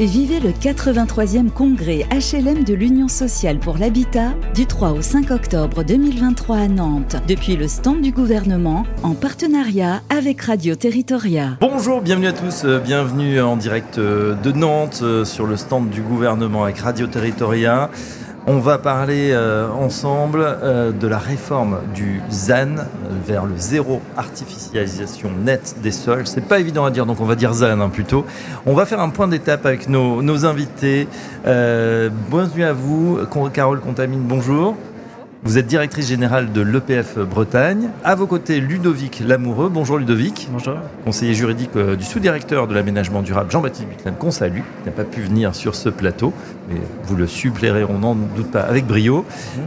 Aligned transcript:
et 0.00 0.06
vivez 0.06 0.38
le 0.38 0.50
83e 0.50 1.50
congrès 1.50 2.06
HLM 2.12 2.62
de 2.62 2.74
l'Union 2.74 3.08
sociale 3.08 3.58
pour 3.58 3.78
l'habitat 3.78 4.34
du 4.54 4.66
3 4.66 4.92
au 4.92 5.02
5 5.02 5.30
octobre 5.32 5.82
2023 5.82 6.56
à 6.56 6.68
Nantes, 6.68 7.16
depuis 7.26 7.56
le 7.56 7.66
stand 7.66 8.00
du 8.00 8.12
gouvernement 8.12 8.84
en 9.02 9.14
partenariat 9.14 10.02
avec 10.08 10.40
Radio 10.42 10.76
Territoria. 10.76 11.56
Bonjour, 11.60 12.00
bienvenue 12.00 12.28
à 12.28 12.32
tous, 12.32 12.62
euh, 12.64 12.78
bienvenue 12.78 13.40
en 13.40 13.56
direct 13.56 13.98
euh, 13.98 14.34
de 14.34 14.52
Nantes 14.52 15.00
euh, 15.02 15.24
sur 15.24 15.46
le 15.46 15.56
stand 15.56 15.90
du 15.90 16.02
gouvernement 16.02 16.62
avec 16.62 16.78
Radio 16.78 17.08
Territoria. 17.08 17.90
On 18.50 18.60
va 18.60 18.78
parler 18.78 19.32
euh, 19.32 19.68
ensemble 19.68 20.40
euh, 20.42 20.90
de 20.90 21.06
la 21.06 21.18
réforme 21.18 21.80
du 21.94 22.22
ZAN 22.30 22.76
vers 23.26 23.44
le 23.44 23.52
zéro 23.58 24.00
artificialisation 24.16 25.30
nette 25.44 25.76
des 25.82 25.90
sols. 25.90 26.26
C'est 26.26 26.40
pas 26.48 26.58
évident 26.58 26.86
à 26.86 26.90
dire, 26.90 27.04
donc 27.04 27.20
on 27.20 27.26
va 27.26 27.34
dire 27.34 27.52
ZAN 27.52 27.78
hein, 27.78 27.90
plutôt. 27.90 28.24
On 28.64 28.72
va 28.72 28.86
faire 28.86 29.00
un 29.00 29.10
point 29.10 29.28
d'étape 29.28 29.66
avec 29.66 29.90
nos, 29.90 30.46
invités. 30.46 31.08
Euh, 31.46 32.08
bienvenue 32.30 32.64
à 32.64 32.72
vous, 32.72 33.18
Carole 33.52 33.80
Contamine, 33.80 34.22
bonjour. 34.22 34.76
Vous 35.44 35.56
êtes 35.56 35.68
directrice 35.68 36.08
générale 36.08 36.50
de 36.50 36.60
l'EPF 36.60 37.16
Bretagne. 37.18 37.90
À 38.02 38.16
vos 38.16 38.26
côtés, 38.26 38.58
Ludovic 38.58 39.22
Lamoureux. 39.24 39.68
Bonjour 39.68 39.96
Ludovic. 39.96 40.48
Bonjour. 40.50 40.74
Conseiller 41.04 41.32
juridique 41.32 41.70
euh, 41.76 41.94
du 41.94 42.04
sous-directeur 42.04 42.66
de 42.66 42.74
l'aménagement 42.74 43.22
durable, 43.22 43.48
Jean-Baptiste 43.48 43.86
Buclan, 43.88 44.14
qu'on 44.18 44.32
salue. 44.32 44.62
Il 44.82 44.86
n'a 44.86 44.92
pas 44.92 45.04
pu 45.04 45.20
venir 45.20 45.54
sur 45.54 45.76
ce 45.76 45.90
plateau, 45.90 46.32
mais 46.68 46.80
vous 47.04 47.14
le 47.14 47.28
suppléerez, 47.28 47.84
on 47.84 48.00
n'en 48.00 48.16
doute 48.16 48.50
pas, 48.50 48.62
avec 48.62 48.84
brio. 48.84 49.24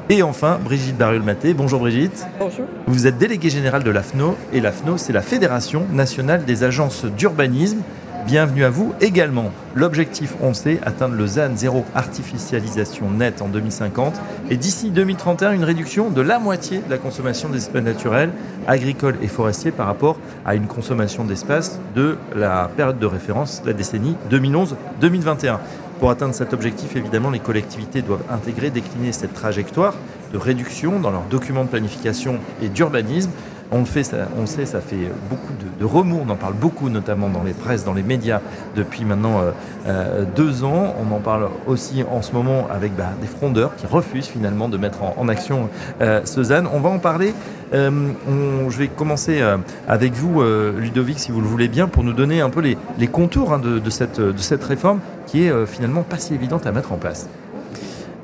Et 0.10 0.24
enfin, 0.24 0.60
Brigitte 0.62 0.98
Bariol-Maté. 0.98 1.54
Bonjour 1.54 1.80
Brigitte. 1.80 2.28
Bonjour. 2.38 2.66
Vous 2.88 3.08
êtes 3.08 3.18
déléguée 3.18 3.50
générale 3.50 3.84
de 3.84 3.92
l'AFNO. 3.92 4.36
Et 4.52 4.60
l'AFNO, 4.60 4.98
c'est 4.98 5.14
la 5.14 5.22
Fédération 5.22 5.86
nationale 5.94 6.44
des 6.44 6.66
agences 6.66 7.06
d'urbanisme. 7.06 7.80
Bienvenue 8.26 8.64
à 8.64 8.70
vous 8.70 8.94
également. 9.02 9.52
L'objectif, 9.74 10.36
on 10.42 10.54
sait, 10.54 10.80
atteindre 10.84 11.16
le 11.16 11.26
ZAN 11.26 11.56
zéro 11.56 11.86
artificialisation 11.96 13.10
nette 13.10 13.42
en 13.42 13.48
2050 13.48 14.22
et 14.52 14.58
d'ici 14.58 14.92
2031 14.92 15.54
une 15.54 15.64
réduction 15.64 16.12
de 16.12 16.22
la 16.22 16.38
moitié 16.38 16.80
de 16.80 16.90
la 16.90 17.00
consommation 17.00 17.50
des 17.50 17.58
espaces 17.58 17.82
naturels, 17.82 18.32
agricoles 18.68 19.18
et 19.24 19.28
forestiers 19.28 19.72
par 19.72 19.88
rapport 19.88 20.18
à 20.46 20.54
une 20.54 20.68
consommation 20.68 21.26
d'espace 21.26 21.80
de 21.96 22.18
la 22.36 22.70
période 22.78 23.00
de 23.00 23.06
référence, 23.08 23.64
la 23.66 23.74
décennie 23.74 24.16
2011-2021. 24.30 25.58
Pour 26.00 26.10
atteindre 26.10 26.34
cet 26.34 26.54
objectif, 26.54 26.96
évidemment, 26.96 27.30
les 27.30 27.40
collectivités 27.40 28.02
doivent 28.02 28.24
intégrer, 28.32 28.70
décliner 28.70 29.12
cette 29.12 29.34
trajectoire 29.34 29.96
de 30.32 30.38
réduction 30.38 31.00
dans 31.00 31.12
leurs 31.12 31.26
documents 31.30 31.64
de 31.64 31.70
planification 31.70 32.38
et 32.62 32.70
d'urbanisme 32.70 33.32
on 33.72 33.80
le, 33.80 33.86
fait, 33.86 34.14
on 34.38 34.42
le 34.42 34.48
sait, 34.48 34.66
ça 34.66 34.82
fait 34.82 35.12
beaucoup 35.30 35.54
de, 35.54 35.80
de 35.80 35.86
remous, 35.86 36.20
on 36.26 36.30
en 36.30 36.36
parle 36.36 36.54
beaucoup, 36.54 36.90
notamment 36.90 37.30
dans 37.30 37.44
les 37.44 37.54
presses, 37.54 37.86
dans 37.86 37.94
les 37.94 38.04
médias, 38.04 38.42
depuis 38.76 39.06
maintenant 39.06 39.42
euh, 39.42 39.52
euh, 39.88 40.26
deux 40.36 40.64
ans. 40.64 40.96
On 41.00 41.16
en 41.16 41.20
parle 41.20 41.50
aussi 41.68 42.04
en 42.10 42.22
ce 42.22 42.34
moment 42.34 42.68
avec 42.70 42.96
bah, 42.96 43.12
des 43.22 43.28
frondeurs 43.28 43.76
qui 43.76 43.88
refusent 43.88 44.28
finalement 44.28 44.70
de 44.70 44.78
mettre 44.78 45.00
en, 45.04 45.28
action 45.28 45.70
euh, 46.02 46.22
ce 46.26 46.44
ZAN. 46.44 46.66
On 46.74 46.80
va 46.80 46.90
en 46.90 47.00
parler. 47.00 47.34
Euh, 47.74 47.90
je 48.70 48.78
vais 48.78 48.88
commencer 48.88 49.42
avec 49.88 50.14
vous, 50.14 50.44
Ludovic, 50.78 51.20
si 51.20 51.32
vous 51.32 51.42
le 51.42 51.48
voulez 51.48 51.68
bien, 51.68 51.88
pour 51.88 52.04
nous 52.04 52.14
donner 52.14 52.42
un 52.42 52.50
peu 52.50 52.62
les, 52.62 53.08
contours 53.08 53.54
hein, 53.54 53.60
de, 53.60 53.90
cette, 53.90 54.64
réforme 54.64 55.00
qui 55.26 55.46
est 55.46 55.66
finalement 55.66 56.04
pas 56.04 56.18
si 56.18 56.34
évidente 56.34 56.66
à 56.68 56.72
mettre 56.72 56.92
en 56.92 56.98
place. 56.98 57.30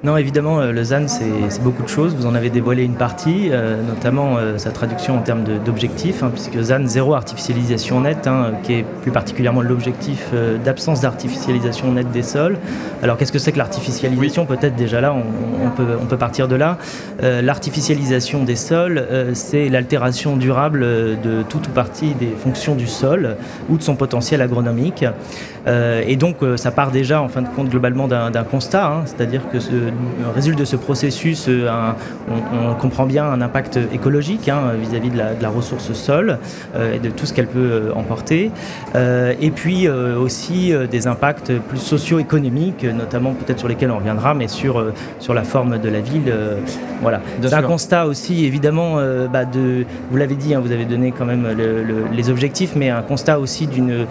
Non, 0.04 0.16
évidemment, 0.16 0.60
euh, 0.60 0.72
le 0.72 0.84
ZAN, 0.84 1.08
c'est 1.08 1.64
beaucoup 1.64 1.82
de 1.82 1.88
choses. 1.88 2.16
Vous 2.16 2.28
en 2.28 2.36
avez 2.36 2.52
dévoilé 2.52 2.84
une 2.84 2.94
partie, 2.94 3.50
euh, 3.52 3.82
notamment 3.82 4.38
euh, 4.38 4.60
sa 4.60 4.70
traduction 4.70 5.18
en 5.18 5.22
termes 5.22 5.44
d'objectifs, 5.66 6.22
hein, 6.22 6.30
puisque 6.32 6.62
ZAN, 6.62 6.86
zéro 6.86 7.16
artificialisation 7.16 8.02
nette, 8.02 8.28
hein, 8.28 8.52
qui 8.62 8.74
est 8.74 8.86
plus 9.02 9.10
particulièrement 9.10 9.62
l'objectif 9.62 10.28
euh, 10.36 10.60
d'absence 10.64 11.02
d'artificialisation 11.02 11.92
nette 11.92 12.12
des 12.12 12.22
sols. 12.22 12.58
Alors, 13.02 13.18
qu'est-ce 13.18 13.32
que 13.32 13.40
c'est 13.40 13.52
que 13.52 13.58
l'artificialisation? 13.58 14.46
Oui. 14.48 14.56
Peut-être 14.56 14.76
déjà 14.76 15.02
là, 15.02 15.14
on, 15.14 15.66
on, 15.66 15.70
peut, 15.72 15.98
on 16.00 16.06
peut 16.06 16.18
partir 16.18 16.48
de 16.48 16.56
là. 16.56 16.78
L'artificialisation 17.22 18.44
des 18.44 18.56
sols, 18.56 19.06
c'est 19.34 19.70
l'altération 19.70 20.38
durable 20.38 20.80
de 20.80 21.42
toute 21.50 21.68
ou 21.68 21.72
partie 21.72 22.14
des 22.14 22.34
fonctions 22.38 22.76
du 22.76 22.88
sol 22.88 23.36
ou 23.70 23.78
de 23.78 23.84
son 23.84 23.96
potentiel 23.96 24.42
agronomique. 24.42 25.06
Et 25.68 26.16
donc, 26.16 26.38
ça 26.56 26.72
part 26.72 26.92
déjà, 26.92 27.22
en 27.22 27.28
fin 27.28 27.42
de 27.42 27.48
compte, 27.50 27.70
globalement 27.70 28.08
d'un 28.08 28.44
constat, 28.44 28.88
hein, 28.88 29.04
c'est-à-dire 29.06 29.42
que 29.52 29.60
ce, 29.60 29.87
résulte 30.34 30.60
de 30.60 30.66
ce 30.66 30.76
processus, 30.76 31.48
euh, 31.48 31.70
un, 31.70 31.96
on, 32.30 32.72
on, 32.72 32.76
comprend 32.76 33.06
bien 33.06 33.26
un 33.26 33.42
impact 33.42 33.80
écologique 33.92 34.50
hein, 34.50 34.74
vis-à-vis 34.80 35.10
-vis 35.10 35.12
de, 35.12 35.38
de, 35.38 35.44
la 35.44 35.50
ressource 35.50 35.92
sol 35.94 36.38
euh, 36.76 36.96
et 36.96 37.00
de 37.00 37.10
tout 37.10 37.26
ce 37.26 37.34
qu'elle 37.34 37.48
peut 37.48 37.92
emporter, 37.96 38.52
euh, 38.96 39.34
et 39.42 39.52
puis 39.52 39.88
aussi 39.90 40.74
des 40.92 41.08
impacts 41.08 41.52
plus 41.70 41.80
socio-économiques, 41.80 42.84
notamment 42.84 43.34
peut-être 43.34 43.60
sur 43.60 43.68
lesquels 43.68 43.92
on 43.92 43.98
reviendra, 43.98 44.34
mais 44.34 44.48
sur, 44.48 44.84
sur 45.20 45.34
la 45.34 45.44
forme 45.44 45.80
de 45.80 45.90
la 45.90 46.02
ville. 46.02 46.32
voilà. 47.02 47.22
C'est 47.42 47.54
un 47.54 47.62
constat 47.62 48.06
aussi, 48.06 48.46
évidemment, 48.46 48.98
bah 49.32 49.46
de, 49.46 49.86
vous 50.10 50.18
l'avez 50.18 50.36
dit, 50.36 50.54
hein, 50.54 50.60
vous 50.60 50.72
avez 50.72 50.86
donné 50.86 51.12
quand 51.12 51.26
même 51.26 51.48
le, 51.58 51.84
le, 51.84 51.96
les 52.12 52.30
objectifs, 52.30 52.74
mais 52.76 52.90
un 52.90 53.02
constat 53.02 53.40
aussi 53.40 53.68
d'une 53.68 54.06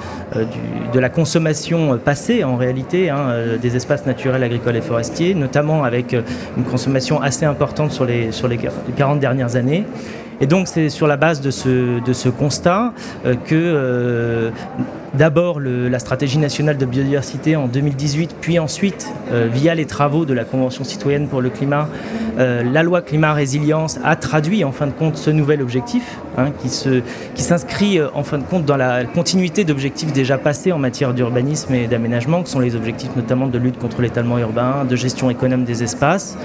de 0.92 0.98
la 0.98 1.08
consommation 1.08 1.98
passée 1.98 2.44
en 2.44 2.56
réalité 2.56 3.10
hein, 3.10 3.56
des 3.60 3.76
espaces 3.76 4.06
naturels 4.06 4.42
agricoles 4.42 4.76
et 4.76 4.80
forestiers, 4.80 5.34
notamment 5.34 5.65
avec 5.84 6.14
une 6.56 6.64
consommation 6.64 7.20
assez 7.20 7.44
importante 7.44 7.92
sur 7.92 8.04
les, 8.04 8.32
sur 8.32 8.48
les 8.48 8.58
40 8.96 9.20
dernières 9.20 9.56
années. 9.56 9.84
Et 10.40 10.46
donc 10.46 10.68
c'est 10.68 10.90
sur 10.90 11.06
la 11.06 11.16
base 11.16 11.40
de 11.40 11.50
ce, 11.50 12.04
de 12.04 12.12
ce 12.12 12.28
constat 12.28 12.92
euh, 13.24 13.34
que 13.34 13.54
euh, 13.54 14.50
d'abord 15.14 15.60
la 15.60 15.98
stratégie 15.98 16.38
nationale 16.38 16.76
de 16.76 16.84
biodiversité 16.84 17.56
en 17.56 17.68
2018, 17.68 18.36
puis 18.40 18.58
ensuite, 18.58 19.08
euh, 19.32 19.48
via 19.50 19.74
les 19.74 19.86
travaux 19.86 20.24
de 20.24 20.32
la 20.32 20.44
Convention 20.44 20.84
citoyenne 20.84 21.26
pour 21.26 21.40
le 21.40 21.50
climat, 21.50 21.88
euh, 22.38 22.62
la 22.62 22.84
loi 22.84 23.02
climat 23.02 23.32
résilience 23.32 23.98
a 24.04 24.14
traduit 24.14 24.62
en 24.62 24.70
fin 24.70 24.86
de 24.86 24.92
compte 24.92 25.16
ce 25.16 25.30
nouvel 25.30 25.62
objectif 25.62 26.18
hein, 26.38 26.50
qui 26.62 26.68
s'inscrit 26.68 27.76
qui 27.76 27.98
euh, 27.98 28.08
en 28.14 28.22
fin 28.22 28.38
de 28.38 28.44
compte 28.44 28.64
dans 28.64 28.76
la 28.76 29.04
continuité 29.04 29.64
d'objectifs 29.64 30.12
déjà 30.12 30.38
passés 30.38 30.70
en 30.70 30.78
matière 30.78 31.12
d'urbanisme 31.12 31.74
et 31.74 31.88
d'aménagement, 31.88 32.44
qui 32.44 32.52
sont 32.52 32.60
les 32.60 32.76
objectifs 32.76 33.16
notamment 33.16 33.48
de 33.48 33.58
lutte 33.58 33.78
contre 33.78 34.00
l'étalement 34.00 34.38
urbain, 34.38 34.84
de 34.88 34.94
gestion 34.94 35.28
économe 35.28 35.64
des 35.64 35.82
espaces. 35.82 36.38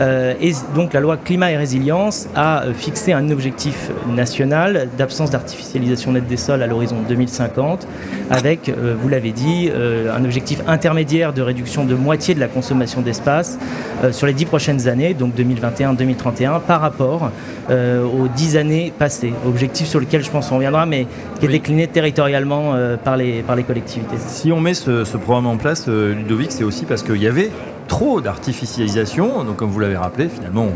Et 0.00 0.52
donc 0.76 0.92
la 0.92 1.00
loi 1.00 1.16
climat 1.16 1.50
et 1.50 1.56
résilience 1.56 2.28
a 2.36 2.62
fixé 2.72 3.12
un 3.12 3.30
objectif 3.30 3.90
national 4.08 4.88
d'absence 4.96 5.30
d'artificialisation 5.30 6.12
nette 6.12 6.28
des 6.28 6.36
sols 6.36 6.62
à 6.62 6.68
l'horizon 6.68 6.98
2050 7.08 7.88
avec, 8.30 8.70
vous 8.70 9.08
l'avez 9.08 9.32
dit, 9.32 9.70
un 9.74 10.24
objectif 10.24 10.60
intermédiaire 10.68 11.32
de 11.32 11.42
réduction 11.42 11.84
de 11.84 11.96
moitié 11.96 12.17
de 12.18 12.40
la 12.40 12.48
consommation 12.48 13.00
d'espace 13.00 13.58
euh, 14.02 14.12
sur 14.12 14.26
les 14.26 14.32
dix 14.32 14.44
prochaines 14.44 14.88
années, 14.88 15.14
donc 15.14 15.34
2021-2031, 15.36 16.60
par 16.60 16.80
rapport 16.80 17.30
euh, 17.70 18.04
aux 18.04 18.28
dix 18.28 18.56
années 18.56 18.92
passées. 18.96 19.32
Objectif 19.46 19.86
sur 19.86 20.00
lequel 20.00 20.22
je 20.24 20.30
pense 20.30 20.50
on 20.50 20.56
reviendra, 20.56 20.84
mais 20.84 21.06
qui 21.38 21.46
est 21.46 21.48
oui. 21.48 21.54
décliné 21.54 21.86
territorialement 21.86 22.74
euh, 22.74 22.96
par, 22.96 23.16
les, 23.16 23.42
par 23.42 23.56
les 23.56 23.62
collectivités. 23.62 24.16
Si 24.18 24.50
on 24.52 24.60
met 24.60 24.74
ce, 24.74 25.04
ce 25.04 25.16
programme 25.16 25.46
en 25.46 25.56
place, 25.56 25.86
Ludovic, 25.88 26.52
c'est 26.52 26.64
aussi 26.64 26.84
parce 26.84 27.02
qu'il 27.02 27.22
y 27.22 27.26
avait 27.26 27.50
trop 27.86 28.20
d'artificialisation, 28.20 29.44
donc 29.44 29.56
comme 29.56 29.70
vous 29.70 29.80
l'avez 29.80 29.96
rappelé, 29.96 30.28
finalement, 30.28 30.68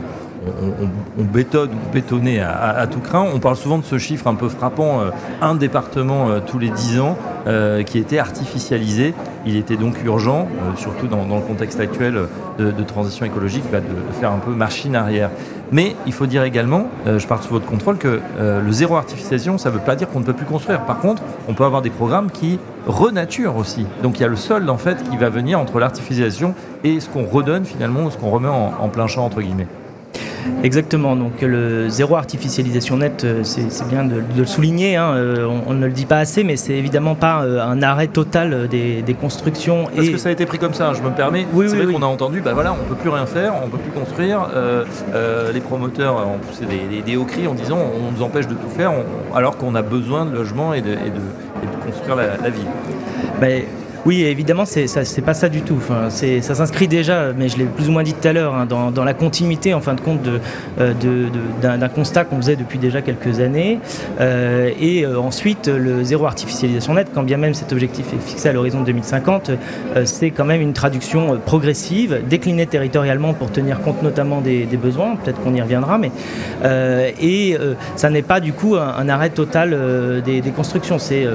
on, 0.47 0.85
on, 0.85 0.89
on, 1.19 1.25
bétonne, 1.25 1.71
à, 2.41 2.87
tout 2.87 3.01
craint. 3.01 3.25
On 3.35 3.39
parle 3.39 3.57
souvent 3.57 3.79
de 3.79 3.85
ce 3.85 3.99
chiffre 3.99 4.27
un 4.27 4.35
peu 4.35 4.49
frappant, 4.49 5.01
euh, 5.01 5.11
un 5.41 5.55
département 5.55 6.29
euh, 6.29 6.41
tous 6.45 6.59
les 6.59 6.71
10 6.71 7.01
ans 7.01 7.17
euh, 7.47 7.83
qui 7.83 7.99
était 7.99 8.19
artificialisé. 8.19 9.15
Il 9.47 9.57
était 9.57 9.77
donc 9.77 10.03
urgent, 10.05 10.49
surtout 10.77 11.09
dans, 11.09 11.25
le 11.25 11.41
contexte 11.41 11.81
actuel 11.81 12.15
de, 12.59 12.83
transition 12.85 13.27
écologique, 13.27 13.65
bah, 13.73 13.81
de, 13.81 14.13
faire 14.21 14.31
un 14.31 14.39
peu 14.39 14.53
machine 14.53 14.95
arrière. 14.95 15.31
Mais 15.73 15.97
il 16.07 16.13
faut 16.13 16.27
dire 16.27 16.45
également, 16.45 16.87
je 17.07 17.27
pars 17.27 17.43
sous 17.43 17.53
votre 17.53 17.67
contrôle, 17.67 17.97
que 17.97 18.21
le 18.39 18.73
zéro 18.73 18.95
artificialisation, 18.95 19.59
ça 19.59 19.71
ne 19.71 19.75
veut 19.75 19.81
pas 19.81 19.97
dire 19.97 20.09
qu'on 20.09 20.21
ne 20.21 20.25
peut 20.25 20.33
plus 20.33 20.47
construire. 20.47 20.83
Par 20.83 21.01
contre, 21.01 21.23
on 21.49 21.55
peut 21.55 21.65
avoir 21.65 21.83
des 21.83 21.91
programmes 21.91 22.31
qui 22.31 22.61
renaturent 22.87 23.57
aussi. 23.57 23.85
Donc 24.05 24.21
il 24.21 24.23
y 24.23 24.25
a 24.25 24.29
le 24.29 24.37
solde 24.37 24.71
en 24.71 24.79
fait 24.79 25.03
qui 25.11 25.17
va 25.17 25.29
venir 25.29 25.59
entre 25.59 25.81
l'artificialisation 25.81 26.55
et 26.85 27.01
ce 27.01 27.09
qu'on 27.09 27.25
redonne 27.25 27.65
finalement, 27.65 28.09
ce 28.11 28.19
qu'on 28.19 28.31
remet 28.31 28.49
en, 28.49 28.75
en 28.79 28.89
plein 28.89 29.09
champ 29.09 29.25
entre 29.25 29.41
guillemets. 29.41 29.67
Exactement, 30.63 31.17
donc 31.17 31.41
le 31.43 31.89
zéro 31.89 32.17
artificialisation 32.17 32.97
nette, 32.97 33.25
euh, 33.25 33.43
c'est 33.43 33.89
bien 33.89 34.05
de, 34.05 34.17
de, 34.17 34.39
le 34.39 34.47
souligner, 34.47 34.97
hein, 34.97 35.13
euh, 35.15 35.47
on, 35.47 35.71
on, 35.71 35.75
ne 35.75 35.87
le 35.87 35.93
dit 35.93 36.07
pas 36.07 36.19
assez, 36.19 36.45
mais 36.45 36.57
c'est 36.57 36.75
évidemment 36.75 37.15
pas 37.15 37.43
euh, 37.43 37.61
un 37.61 37.83
arrêt 37.83 38.07
total 38.07 38.69
des, 38.69 39.03
des 39.03 39.15
constructions. 39.15 39.87
Parce 39.95 40.07
et... 40.07 40.13
que 40.13 40.19
ça 40.19 40.29
a 40.29 40.33
été 40.33 40.47
pris 40.47 40.59
comme 40.59 40.75
ça, 40.75 40.93
je 40.95 41.03
me 41.03 41.11
permets. 41.11 41.47
Oui, 41.53 41.67
c'est 41.67 41.73
oui, 41.73 41.79
vrai 41.79 41.87
oui. 41.87 41.95
qu'on 41.95 42.03
a 42.03 42.07
entendu, 42.07 42.41
bah 42.41 42.55
voilà, 42.55 42.73
on 42.73 42.89
peut 42.89 42.95
plus 42.95 43.11
rien 43.11 43.27
faire, 43.27 43.55
on 43.65 43.69
peut 43.69 43.79
plus 43.79 43.91
construire. 43.91 44.49
Euh, 44.55 44.85
les 45.53 45.61
promoteurs 45.61 46.17
ont 46.17 46.39
poussé 46.39 46.65
des, 46.67 46.97
des, 46.97 47.03
des, 47.03 47.17
hauts 47.17 47.25
cris 47.25 47.47
en 47.47 47.55
disant 47.55 47.79
on 47.79 48.13
nous 48.13 48.23
empêche 48.23 48.47
de 48.47 48.55
tout 48.55 48.71
faire, 48.77 48.93
on, 48.93 49.35
alors 49.37 49.57
qu'on 49.57 49.75
a 49.75 49.83
besoin 49.83 50.27
de 50.27 50.35
logements 50.35 50.75
et 50.75 50.81
de, 50.81 50.91
et 50.91 50.95
de, 50.95 50.97
et 50.97 51.67
de 51.67 51.85
construire 51.91 52.17
la, 52.17 52.37
la 52.37 52.51
ville. 52.51 52.67
Ben, 53.41 53.65
Oui, 54.05 54.25
évidemment, 54.25 54.65
c'est 54.65 55.25
pas 55.25 55.35
ça 55.35 55.49
du 55.49 55.63
tout. 55.63 55.79
Ça 56.09 56.55
s'inscrit 56.55 56.89
déjà, 56.89 57.33
mais 57.37 57.49
je 57.49 57.59
l'ai 57.59 57.65
plus 57.65 57.89
ou 57.89 57.93
moins 57.93 58.03
dit 58.03 58.15
tout 58.15 58.27
à 58.27 58.33
l'heure, 58.33 58.55
hein, 58.55 58.67
dans, 58.67 59.05
la 59.05 59.15
continuité, 59.15 59.75
en 59.75 59.81
fin 59.81 59.95
de 59.95 60.01
compte, 60.01 60.29
euh, 60.81 60.93
d'un, 61.61 61.89
constat 61.89 62.25
qu'on 62.25 62.37
faisait 62.37 62.57
depuis 62.57 62.79
déjà 62.79 63.03
quelques 63.03 63.41
années. 63.41 63.79
Euh, 64.21 64.71
et 64.81 65.05
euh, 65.05 65.19
ensuite, 65.19 65.69
le 65.69 66.03
zéro 66.05 66.27
artificialisation 66.27 66.95
nette, 66.95 67.09
quand 67.15 67.23
bien 67.23 67.37
même 67.37 67.55
cet 67.55 67.73
objectif 67.73 68.07
est 68.13 68.29
fixé 68.29 68.49
à 68.49 68.53
l'horizon 68.53 68.83
2050, 68.83 69.51
euh, 69.51 70.03
c'est 70.05 70.31
quand 70.31 70.45
même 70.45 70.61
une 70.61 70.73
traduction 70.73 71.39
progressive, 71.45 72.23
déclinée 72.29 72.67
territorialement 72.67 73.35
pour 73.35 73.51
tenir 73.51 73.81
compte 73.81 74.03
notamment 74.03 74.41
des, 74.41 74.67
besoins. 74.83 75.17
Peut-être 75.17 75.41
qu'on 75.43 75.55
y 75.55 75.61
reviendra, 75.61 75.99
mais 75.99 76.11
et 77.21 77.57
ça 77.95 78.11
n'est 78.11 78.23
pas 78.23 78.41
du 78.41 78.53
coup 78.53 78.77
un, 78.77 79.09
arrêt 79.09 79.31
total 79.31 79.77
des, 80.25 80.41
constructions. 80.51 80.99
C'est 80.99 81.27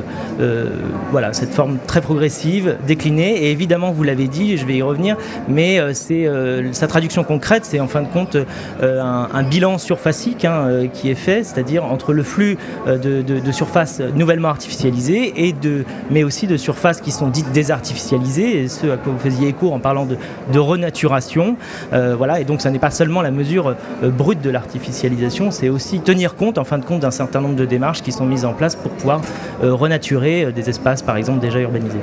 cette 1.32 1.54
forme 1.54 1.78
très 1.86 2.02
progressive, 2.02 2.57
déclinée. 2.86 3.44
Et 3.44 3.52
évidemment, 3.52 3.92
vous 3.92 4.04
l'avez 4.04 4.28
dit, 4.28 4.58
je 4.58 4.66
vais 4.66 4.76
y 4.76 4.82
revenir, 4.82 5.18
mais 5.48 5.80
c'est 5.94 6.30
sa 6.72 6.88
traduction 6.88 7.24
concrète, 7.24 7.66
c'est 7.66 7.80
en 7.80 7.88
fin 7.88 8.02
de 8.02 8.08
compte 8.08 8.38
un, 8.82 9.28
un, 9.34 9.44
bilan 9.44 9.78
surfacique 9.78 10.46
hein, 10.46 10.88
qui 10.94 11.10
est 11.10 11.16
fait, 11.16 11.44
c'est-à-dire 11.44 11.86
entre 11.86 12.14
le 12.14 12.24
flux 12.24 12.58
de, 12.86 13.52
surfaces 13.52 14.02
nouvellement 14.16 14.50
artificialisées, 14.50 15.48
et 15.48 15.54
de, 15.54 15.86
mais 16.12 16.24
aussi 16.24 16.48
de 16.48 16.58
surfaces 16.58 17.02
qui 17.02 17.12
sont 17.12 17.28
dites 17.28 17.52
désartificialisées, 17.52 18.64
et 18.64 18.68
ce 18.68 18.88
à 18.88 18.98
quoi 18.98 19.14
vous 19.14 19.20
faisiez 19.20 19.48
écho 19.48 19.72
en 19.72 19.80
parlant 19.80 20.06
de, 20.06 20.60
renaturation. 20.60 21.56
Euh, 21.94 22.16
voilà, 22.18 22.40
et 22.40 22.44
donc 22.44 22.62
ça 22.62 22.72
n'est 22.72 22.80
pas 22.80 22.92
seulement 22.92 23.22
la 23.22 23.32
mesure 23.32 23.76
euh, 24.04 24.10
brute 24.10 24.42
de 24.42 24.50
l'artificialisation, 24.50 25.52
c'est 25.52 25.70
aussi 25.70 26.00
tenir 26.00 26.36
compte, 26.36 26.58
en 26.58 26.64
fin 26.64 26.78
de 26.78 26.86
compte, 26.86 27.02
d'un 27.02 27.12
certain 27.12 27.42
nombre 27.42 27.56
de 27.56 27.66
démarches 27.66 28.02
qui 28.02 28.12
sont 28.12 28.26
mises 28.26 28.46
en 28.46 28.54
place 28.54 28.76
pour 28.76 28.92
pouvoir 28.92 29.22
euh, 29.64 29.74
renaturer 29.74 30.52
des 30.52 30.70
espaces, 30.70 31.02
par 31.02 31.18
exemple, 31.18 31.40
déjà 31.40 31.60
urbanisés. 31.60 32.02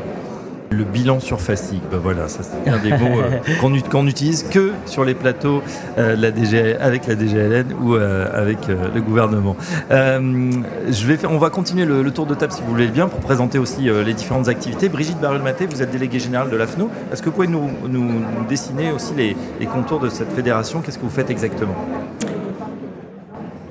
Le 0.76 0.82
bilan 0.82 1.20
surfacique, 1.20 1.82
ben 1.90 1.98
voilà, 1.98 2.26
ça 2.26 2.40
c'est 2.42 2.68
un 2.68 2.78
des 2.78 2.90
mots 2.90 3.20
euh, 3.20 3.38
qu'on 3.60 4.02
qu 4.04 4.08
utilise 4.08 4.42
que 4.42 4.72
sur 4.86 5.04
les 5.04 5.14
plateaux 5.14 5.62
euh, 5.98 6.16
la 6.16 6.32
DG, 6.32 6.76
avec 6.76 7.06
la 7.06 7.14
DGLN 7.14 7.66
ou 7.80 7.94
euh, 7.94 8.26
avec 8.32 8.68
euh, 8.68 8.88
le 8.92 9.00
gouvernement. 9.00 9.56
Euh, 9.92 10.50
je 10.88 11.06
vais 11.06 11.16
faire, 11.16 11.30
on 11.30 11.38
va 11.38 11.50
continuer 11.50 11.84
le, 11.84 12.02
le, 12.02 12.10
tour 12.10 12.26
de 12.26 12.34
table 12.34 12.52
si 12.52 12.60
vous 12.62 12.70
voulez 12.70 12.88
bien 12.88 13.06
pour 13.06 13.20
présenter 13.20 13.58
aussi 13.58 13.88
euh, 13.88 14.02
les 14.02 14.14
différentes 14.14 14.48
activités. 14.48 14.88
Brigitte 14.88 15.20
Barul-Maté, 15.20 15.66
vous 15.66 15.80
êtes 15.80 15.92
déléguée 15.92 16.18
générale 16.18 16.50
de 16.50 16.56
l'AFNO. 16.56 16.90
Est-ce 17.12 17.22
que 17.22 17.26
vous 17.26 17.36
pouvez 17.36 17.46
nous, 17.46 17.70
nous, 17.88 18.02
nous 18.02 18.44
dessiner 18.48 18.90
aussi 18.90 19.14
les, 19.14 19.36
les 19.60 19.66
contours 19.66 20.00
de 20.00 20.08
cette 20.08 20.32
fédération? 20.32 20.80
Qu'est-ce 20.80 20.98
que 20.98 21.04
vous 21.04 21.10
faites 21.10 21.30
exactement? 21.30 21.76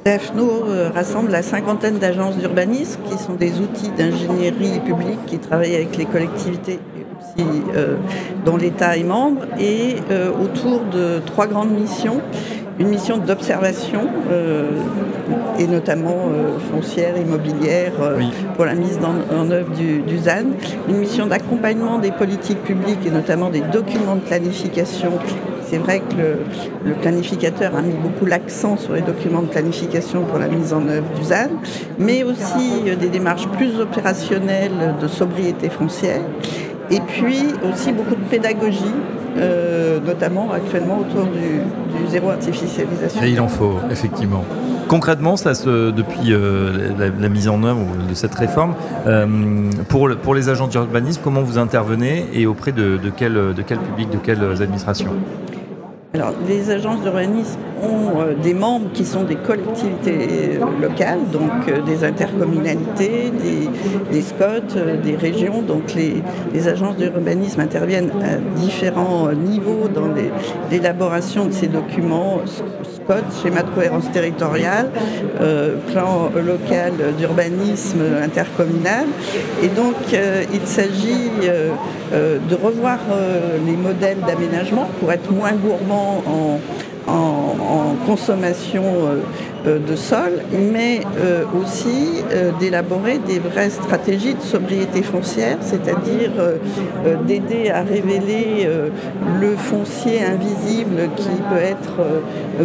L'AFNO 0.06 0.66
rassemble 0.94 1.32
la 1.32 1.42
cinquantaine 1.42 1.98
d'agences 1.98 2.38
d'urbanisme 2.38 3.00
qui 3.10 3.18
sont 3.18 3.34
des 3.34 3.60
outils 3.60 3.92
d'ingénierie 3.98 4.80
publique 4.86 5.26
qui 5.28 5.40
travaillent 5.40 5.76
avec 5.76 5.98
les 5.98 6.06
collectivités 6.06 6.80
euh, 7.40 7.96
dont 8.46 8.58
l'État 8.58 8.96
est 8.96 9.04
membre 9.04 9.42
et 9.60 9.96
euh, 10.12 10.30
autour 10.30 10.82
de 10.92 11.20
trois 11.26 11.48
grandes 11.48 11.72
missions. 11.72 12.22
Une 12.80 12.90
mission 12.90 13.18
d'observation 13.18 14.02
euh, 14.32 14.72
et 15.60 15.68
notamment 15.68 16.30
foncière, 16.72 17.16
immobilière 17.18 17.92
oui. 18.18 18.32
pour 18.56 18.66
la 18.66 18.74
mise 18.74 18.98
en, 19.04 19.36
en 19.36 19.52
œuvre 19.52 19.72
du, 19.74 20.02
du, 20.02 20.18
ZAN. 20.18 20.46
Une 20.90 20.98
mission 20.98 21.28
d'accompagnement 21.28 22.00
des 22.00 22.12
politiques 22.12 22.64
publiques 22.64 23.06
et 23.06 23.12
notamment 23.12 23.52
des 23.52 23.62
documents 23.62 24.16
de 24.16 24.22
planification. 24.22 25.12
C'est 25.62 25.78
vrai 25.78 26.00
que 26.00 26.16
le, 26.16 26.38
le, 26.84 26.94
planificateur 26.96 27.76
a 27.76 27.82
mis 27.82 27.94
beaucoup 27.94 28.26
l'accent 28.26 28.76
sur 28.76 28.94
les 28.94 29.02
documents 29.02 29.44
de 29.44 29.48
planification 29.48 30.24
pour 30.24 30.40
la 30.40 30.48
mise 30.48 30.74
en 30.74 30.88
œuvre 30.88 31.08
du 31.16 31.24
ZAN, 31.24 31.50
mais 32.00 32.24
aussi 32.24 32.82
des 33.00 33.10
démarches 33.10 33.48
plus 33.50 33.80
opérationnelles 33.80 34.96
de 35.00 35.08
sobriété 35.08 35.70
foncière 35.70 36.22
et 36.90 37.00
puis 37.00 37.44
aussi 37.70 37.92
beaucoup 37.92 38.16
de 38.16 38.30
pédagogie, 38.30 38.94
euh, 39.38 40.00
notamment 40.06 40.52
actuellement 40.52 41.00
autour 41.00 41.26
du, 41.26 41.62
zéro 42.10 42.30
artificialisation. 42.30 43.22
Et 43.24 43.30
il 43.32 43.40
en 43.40 43.48
faut, 43.48 43.80
effectivement. 43.90 44.44
Concrètement, 44.88 45.38
ça 45.38 45.56
se, 45.56 45.92
depuis 45.92 46.32
euh, 46.34 46.90
la, 46.98 47.30
mise 47.30 47.48
en 47.48 47.64
œuvre 47.64 47.86
de 48.08 48.14
cette 48.14 48.36
réforme, 48.36 48.76
euh, 49.08 49.72
pour, 49.88 50.08
le, 50.08 50.18
pour 50.18 50.36
les 50.36 50.50
agents 50.50 50.68
d'urbanisme, 50.68 51.22
comment 51.24 51.42
vous 51.42 51.58
intervenez 51.58 52.26
et 52.34 52.46
auprès 52.46 52.74
de 52.74 53.00
quel 53.16 53.34
public, 53.80 54.10
de 54.10 54.18
quelles 54.18 54.62
administrations? 54.62 55.14
Alors, 56.16 56.36
les 56.48 56.70
agences 56.70 57.02
d'urbanisme 57.02 57.58
ont 57.82 58.22
euh, 58.22 58.36
des 58.36 58.54
membres 58.54 58.92
qui 58.94 59.04
sont 59.04 59.24
des 59.24 59.36
collectivités 59.36 60.60
locales, 60.80 61.22
donc 61.32 61.68
euh, 61.68 61.82
des 61.82 62.04
intercommunalités, 62.04 63.32
des, 63.32 63.68
des 64.12 64.22
SCOT, 64.22 64.78
euh, 64.78 65.02
des 65.02 65.16
régions. 65.16 65.64
Donc, 65.64 65.96
les 65.96 66.68
agences 66.68 66.98
d'urbanisme 66.98 67.62
interviennent 67.62 68.12
à 68.22 68.36
différents 68.60 69.32
niveaux 69.32 69.88
dans 69.88 70.08
l'élaboration 70.70 71.48
de 71.48 71.52
ces 71.52 71.68
documents 71.68 72.42
Schéma 73.42 73.64
de 73.64 73.70
cohérence 73.72 74.10
territoriale, 74.12 74.90
euh, 75.42 75.76
plan 75.92 76.30
local 76.36 76.94
d'urbanisme 77.18 78.02
intercommunal. 78.24 79.08
Et 79.62 79.68
donc, 79.68 79.96
euh, 80.14 80.44
il 80.54 80.66
s'agit 80.66 81.30
euh, 81.44 82.38
de 82.50 82.56
revoir 82.56 83.00
les 83.66 83.76
modèles 83.76 84.20
d'aménagement 84.26 84.88
pour 85.00 85.12
être 85.12 85.32
moins 85.32 85.52
gourmand 85.52 86.24
en, 86.28 86.60
consommation 88.06 88.84
de 89.66 89.96
sol, 89.96 90.34
mais 90.74 91.02
euh, 91.20 91.44
aussi 91.62 92.24
d'élaborer 92.60 93.20
des 93.20 93.40
vraies 93.40 93.70
stratégies 93.70 94.34
de 94.34 94.42
sobriété 94.42 95.02
foncière, 95.04 95.58
c'est-à-dire 95.62 96.32
d'aider 97.28 97.70
à 97.70 97.82
révéler 97.82 98.68
le 99.40 99.56
foncier 99.56 100.24
invisible 100.24 101.10
qui 101.16 101.30
peut 101.50 101.62
être 101.62 102.02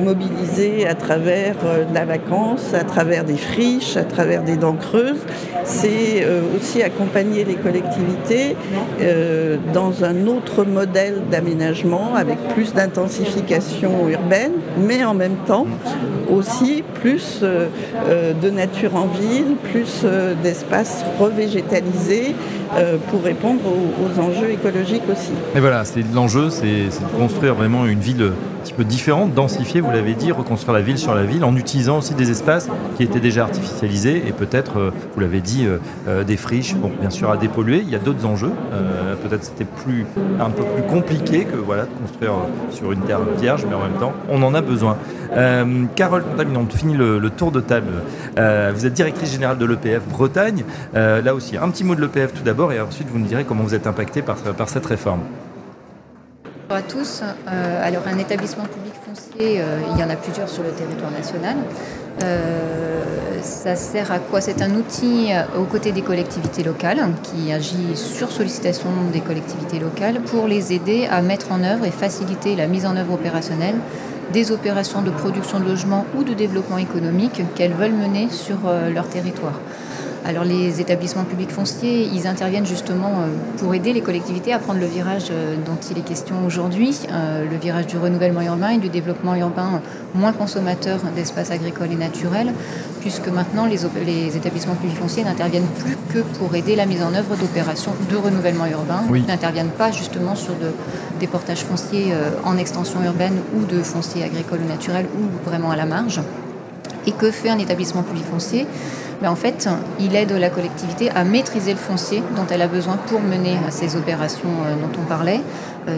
mobilisé 0.02 0.86
à 0.86 0.94
travers 0.94 1.56
la 1.92 2.04
vacance, 2.04 2.74
à 2.74 2.84
travers 2.84 3.24
des 3.24 3.36
friches, 3.36 3.96
à 3.96 4.04
travers 4.04 4.42
des 4.42 4.56
dents 4.56 4.76
creuses. 4.76 5.20
C'est 5.64 6.26
aussi 6.56 6.82
accompagner 6.82 7.44
les 7.44 7.54
collectivités 7.54 8.56
dans 9.72 10.04
un 10.04 10.26
autre 10.26 10.64
modèle 10.64 11.22
d'aménagement 11.30 12.14
avec 12.16 12.38
plus 12.54 12.74
d'intensification 12.74 14.08
urbaine, 14.08 14.52
mais 14.78 15.04
en 15.04 15.14
même 15.14 15.36
temps 15.46 15.66
aussi 16.30 16.84
plus 16.94 17.40
euh, 17.42 17.68
euh, 18.06 18.32
de 18.32 18.50
nature 18.50 18.96
en 18.96 19.06
ville, 19.06 19.56
plus 19.72 20.02
euh, 20.04 20.34
d'espaces 20.42 21.04
revégétalisés 21.18 22.34
pour 23.10 23.22
répondre 23.22 23.60
aux, 23.64 24.20
enjeux 24.20 24.50
écologiques 24.50 25.02
aussi. 25.10 25.32
Et 25.56 25.60
voilà, 25.60 25.86
c'est 25.86 26.02
l'enjeu, 26.14 26.50
c'est 26.50 26.66
de 26.66 27.18
construire 27.18 27.54
vraiment 27.54 27.86
une 27.86 27.98
ville 27.98 28.32
petit 28.68 28.74
peu 28.74 28.84
différente, 28.84 29.32
densifiée, 29.32 29.80
vous 29.80 29.90
l'avez 29.90 30.12
dit, 30.12 30.30
reconstruire 30.30 30.74
la 30.74 30.82
ville 30.82 30.98
sur 30.98 31.14
la 31.14 31.24
ville 31.24 31.42
en 31.44 31.56
utilisant 31.56 31.98
aussi 31.98 32.14
des 32.14 32.30
espaces 32.30 32.68
qui 32.96 33.02
étaient 33.02 33.20
déjà 33.20 33.44
artificialisés 33.44 34.22
et 34.26 34.32
peut-être, 34.32 34.78
euh, 34.78 34.90
vous 35.14 35.20
l'avez 35.20 35.40
dit, 35.40 35.66
euh, 35.66 36.24
des 36.24 36.36
friches, 36.36 36.74
bon, 36.74 36.90
bien 37.00 37.08
sûr 37.08 37.30
à 37.30 37.38
dépolluer. 37.38 37.80
Il 37.82 37.88
y 37.88 37.94
a 37.94 37.98
d'autres 37.98 38.26
enjeux. 38.26 38.52
Euh, 38.74 39.14
peut-être 39.16 39.44
c'était 39.44 39.64
plus 39.64 40.04
un 40.38 40.50
peu 40.50 40.62
plus 40.62 40.82
compliqué 40.82 41.44
que 41.44 41.56
voilà 41.56 41.84
de 41.84 41.90
construire 42.00 42.34
sur 42.70 42.92
une 42.92 43.00
terre 43.00 43.20
vierge, 43.40 43.64
mais 43.68 43.74
en 43.74 43.80
même 43.80 43.98
temps, 43.98 44.12
on 44.28 44.42
en 44.42 44.54
a 44.54 44.60
besoin. 44.60 44.98
Euh, 45.32 45.84
Carole 45.94 46.24
Contaminant, 46.24 46.66
on 46.70 46.76
finit 46.76 46.94
le, 46.94 47.18
le, 47.18 47.30
tour 47.30 47.52
de 47.52 47.60
table. 47.60 48.02
Euh, 48.38 48.72
vous 48.74 48.86
êtes 48.86 48.94
directrice 48.94 49.32
générale 49.32 49.58
de 49.58 49.64
l'EPF 49.64 50.06
Bretagne. 50.08 50.64
Euh, 50.94 51.22
là 51.22 51.34
aussi, 51.34 51.56
un 51.56 51.68
petit 51.70 51.84
mot 51.84 51.94
de 51.94 52.00
l'EPF 52.00 52.34
tout 52.34 52.42
d'abord 52.42 52.72
et 52.72 52.80
ensuite 52.80 53.08
vous 53.08 53.18
nous 53.18 53.26
direz 53.26 53.44
comment 53.44 53.62
vous 53.62 53.74
êtes 53.74 53.86
impacté 53.86 54.22
par, 54.22 54.36
par 54.36 54.68
cette 54.68 54.86
réforme. 54.86 55.20
Bonjour 56.68 56.84
à 56.84 56.90
tous. 56.90 57.22
Euh, 57.22 57.86
alors 57.86 58.02
un 58.06 58.18
établissement 58.18 58.64
public 58.64 58.92
foncier, 59.02 59.58
euh, 59.58 59.80
il 59.90 59.98
y 59.98 60.04
en 60.04 60.10
a 60.10 60.16
plusieurs 60.16 60.50
sur 60.50 60.62
le 60.62 60.68
territoire 60.70 61.10
national. 61.10 61.56
Euh, 62.22 63.02
ça 63.40 63.74
sert 63.74 64.12
à 64.12 64.18
quoi? 64.18 64.42
C'est 64.42 64.60
un 64.60 64.74
outil 64.74 65.30
aux 65.58 65.64
côtés 65.64 65.92
des 65.92 66.02
collectivités 66.02 66.62
locales 66.62 66.98
qui 67.22 67.50
agit 67.52 67.96
sur 67.96 68.30
sollicitation 68.30 68.90
des 69.14 69.20
collectivités 69.20 69.78
locales 69.78 70.20
pour 70.20 70.46
les 70.46 70.74
aider 70.74 71.08
à 71.10 71.22
mettre 71.22 71.52
en 71.52 71.62
œuvre 71.62 71.86
et 71.86 71.90
faciliter 71.90 72.54
la 72.54 72.66
mise 72.66 72.84
en 72.84 72.96
œuvre 72.96 73.14
opérationnelle 73.14 73.76
des 74.34 74.52
opérations 74.52 75.00
de 75.00 75.10
production 75.10 75.60
de 75.60 75.64
logement 75.64 76.04
ou 76.18 76.22
de 76.22 76.34
développement 76.34 76.76
économique 76.76 77.40
qu'elles 77.54 77.72
veulent 77.72 77.92
mener 77.92 78.28
sur 78.28 78.58
leur 78.92 79.08
territoire. 79.08 79.58
Alors 80.24 80.44
les 80.44 80.80
établissements 80.80 81.24
publics 81.24 81.50
fonciers, 81.50 82.08
ils 82.12 82.26
interviennent 82.26 82.66
justement 82.66 83.20
euh, 83.20 83.28
pour 83.58 83.74
aider 83.74 83.92
les 83.92 84.00
collectivités 84.00 84.52
à 84.52 84.58
prendre 84.58 84.80
le 84.80 84.86
virage 84.86 85.28
euh, 85.30 85.56
dont 85.64 85.78
il 85.90 85.98
est 85.98 86.02
question 86.02 86.36
aujourd'hui, 86.46 86.96
le 87.08 87.56
virage 87.56 87.86
du 87.86 87.96
renouvellement 87.96 88.42
urbain 88.42 88.70
et 88.70 88.78
du 88.78 88.88
développement 88.88 89.34
urbain 89.34 89.80
moins 90.14 90.32
consommateur 90.32 90.98
d'espaces 91.14 91.50
agricoles 91.50 91.92
et 91.92 91.96
naturels, 91.96 92.52
puisque 93.00 93.28
maintenant 93.28 93.66
les, 93.66 93.78
les 94.04 94.36
établissements 94.36 94.74
publics 94.74 94.98
fonciers 94.98 95.24
n'interviennent 95.24 95.66
plus 95.78 95.96
que 96.12 96.20
pour 96.38 96.54
aider 96.54 96.76
la 96.76 96.86
mise 96.86 97.02
en 97.02 97.14
œuvre 97.14 97.36
d'opérations 97.36 97.92
de 98.10 98.16
renouvellement 98.16 98.66
urbain, 98.66 99.02
oui. 99.10 99.24
n'interviennent 99.26 99.70
pas 99.70 99.90
justement 99.90 100.34
sur 100.34 100.54
de, 100.54 100.72
des 101.20 101.26
portages 101.26 101.62
fonciers 101.62 102.12
en 102.44 102.56
extension 102.56 103.02
urbaine 103.04 103.36
ou 103.56 103.64
de 103.64 103.82
fonciers 103.82 104.24
agricoles 104.24 104.60
ou 104.64 104.68
naturels 104.68 105.06
ou 105.18 105.48
vraiment 105.48 105.70
à 105.70 105.76
la 105.76 105.86
marge. 105.86 106.20
Et 107.06 107.12
que 107.12 107.30
fait 107.30 107.50
un 107.50 107.58
établissement 107.58 108.02
public 108.02 108.24
foncier 108.24 108.66
ben, 109.22 109.30
En 109.30 109.36
fait, 109.36 109.68
il 110.00 110.14
aide 110.14 110.32
la 110.32 110.50
collectivité 110.50 111.10
à 111.10 111.24
maîtriser 111.24 111.72
le 111.72 111.78
foncier 111.78 112.22
dont 112.36 112.46
elle 112.50 112.62
a 112.62 112.68
besoin 112.68 112.96
pour 112.96 113.20
mener 113.20 113.56
ces 113.70 113.96
opérations 113.96 114.48
dont 114.80 115.00
on 115.00 115.06
parlait. 115.06 115.40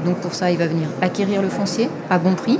donc 0.05 0.17
pour 0.17 0.35
ça, 0.35 0.51
il 0.51 0.59
va 0.59 0.67
venir 0.67 0.89
acquérir 1.03 1.43
le 1.43 1.49
foncier 1.49 1.89
à 2.11 2.19
bon 2.19 2.35
prix, 2.35 2.59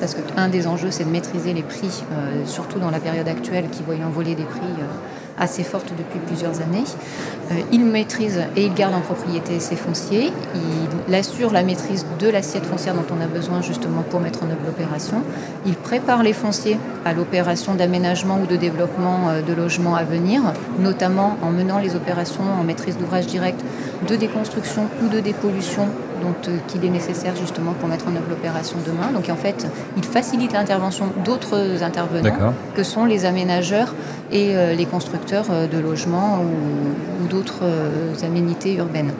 parce 0.00 0.14
qu'un 0.14 0.48
des 0.48 0.66
enjeux, 0.66 0.90
c'est 0.90 1.04
de 1.04 1.10
maîtriser 1.10 1.52
les 1.52 1.62
prix, 1.62 2.04
surtout 2.46 2.78
dans 2.78 2.90
la 2.90 3.00
période 3.00 3.28
actuelle 3.28 3.68
qui 3.70 3.82
voit 3.82 3.96
envoler 4.06 4.34
des 4.34 4.44
prix 4.44 4.74
assez 5.40 5.62
forte 5.62 5.92
depuis 5.96 6.18
plusieurs 6.20 6.60
années. 6.60 6.84
Euh, 7.50 7.54
il 7.72 7.84
maîtrise 7.84 8.40
et 8.56 8.66
il 8.66 8.74
garde 8.74 8.94
en 8.94 9.00
propriété 9.00 9.60
ses 9.60 9.76
fonciers. 9.76 10.32
Il 11.08 11.14
assure 11.14 11.52
la 11.52 11.62
maîtrise 11.62 12.04
de 12.18 12.28
l'assiette 12.28 12.64
foncière 12.64 12.94
dont 12.94 13.06
on 13.16 13.22
a 13.22 13.26
besoin 13.26 13.62
justement 13.62 14.02
pour 14.02 14.20
mettre 14.20 14.42
en 14.42 14.46
œuvre 14.46 14.60
l'opération. 14.66 15.22
Il 15.66 15.74
prépare 15.74 16.22
les 16.22 16.32
fonciers 16.32 16.78
à 17.04 17.12
l'opération 17.12 17.74
d'aménagement 17.74 18.38
ou 18.42 18.46
de 18.46 18.56
développement 18.56 19.28
euh, 19.28 19.42
de 19.42 19.52
logements 19.52 19.96
à 19.96 20.04
venir, 20.04 20.42
notamment 20.78 21.36
en 21.42 21.50
menant 21.50 21.78
les 21.78 21.96
opérations 21.96 22.44
en 22.58 22.64
maîtrise 22.64 22.96
d'ouvrage 22.98 23.26
direct 23.26 23.60
de 24.08 24.16
déconstruction 24.16 24.88
ou 25.02 25.08
de 25.08 25.20
dépollution 25.20 25.88
dont 26.20 26.34
euh, 26.48 26.58
qu'il 26.66 26.84
est 26.84 26.90
nécessaire 26.90 27.34
justement 27.36 27.72
pour 27.72 27.88
mettre 27.88 28.06
en 28.08 28.14
œuvre 28.14 28.28
l'opération 28.28 28.76
demain. 28.84 29.12
Donc 29.12 29.28
en 29.28 29.36
fait, 29.36 29.66
il 29.96 30.04
facilite 30.04 30.52
l'intervention 30.52 31.06
d'autres 31.24 31.82
intervenants 31.82 32.52
que 32.74 32.82
sont 32.82 33.04
les 33.04 33.24
aménageurs 33.24 33.94
et 34.30 34.56
euh, 34.56 34.74
les 34.74 34.86
constructeurs 34.86 35.46
euh, 35.50 35.66
de 35.66 35.78
logements 35.78 36.38
ou, 36.40 37.24
ou 37.24 37.28
d'autres 37.28 37.64
aménités 38.22 38.74
urbaines. 38.74 39.12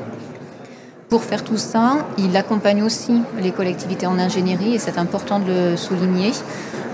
Pour 1.09 1.25
faire 1.25 1.43
tout 1.43 1.57
ça, 1.57 2.07
il 2.19 2.37
accompagne 2.37 2.83
aussi 2.83 3.23
les 3.40 3.50
collectivités 3.50 4.07
en 4.07 4.19
ingénierie 4.19 4.75
et 4.75 4.78
c'est 4.78 4.99
important 4.99 5.38
de 5.38 5.71
le 5.71 5.76
souligner. 5.78 6.33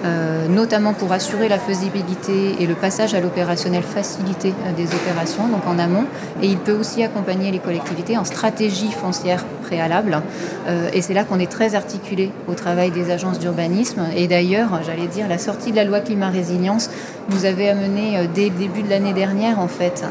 Euh, 0.04 0.49
notamment 0.49 0.92
pour 0.92 1.12
assurer 1.12 1.49
la 1.49 1.58
faisabilité 1.58 2.56
et 2.61 2.66
le 2.66 2.75
passage 2.75 3.14
à 3.14 3.20
l'opérationnel 3.20 3.82
facilité 3.82 4.52
euh, 4.66 4.73
des 4.76 4.94
opérations, 4.94 5.49
donc 5.49 5.66
en 5.66 5.78
amont. 5.78 6.04
Et 6.42 6.46
il 6.46 6.58
peut 6.58 6.76
aussi 6.78 7.02
accompagner 7.02 7.50
les 7.50 7.58
collectivités 7.58 8.18
en 8.18 8.25
stratégie 8.25 8.90
foncière 8.90 9.46
préalable. 9.62 10.20
Euh, 10.68 10.90
et 10.92 11.00
c'est 11.00 11.14
là 11.14 11.25
qu'on 11.25 11.38
est 11.38 11.50
très 11.50 11.75
articulé 11.75 12.30
au 12.49 12.54
travail 12.54 12.90
des 12.90 13.11
agences 13.11 13.38
d'urbanisme. 13.38 14.02
Et 14.14 14.28
d'ailleurs, 14.28 14.80
j'allais 14.84 15.06
dire, 15.06 15.26
la 15.26 15.38
sortie 15.38 15.70
de 15.70 15.76
la 15.76 15.84
loi 15.84 16.00
climat 16.00 16.28
résilience 16.28 16.90
nous 17.30 17.46
avait 17.46 17.70
amené 17.70 18.28
dès 18.34 18.50
le 18.50 18.56
début 18.56 18.82
de 18.82 18.90
l'année 18.90 19.14
dernière, 19.14 19.58
en 19.58 19.68
fait, 19.68 20.04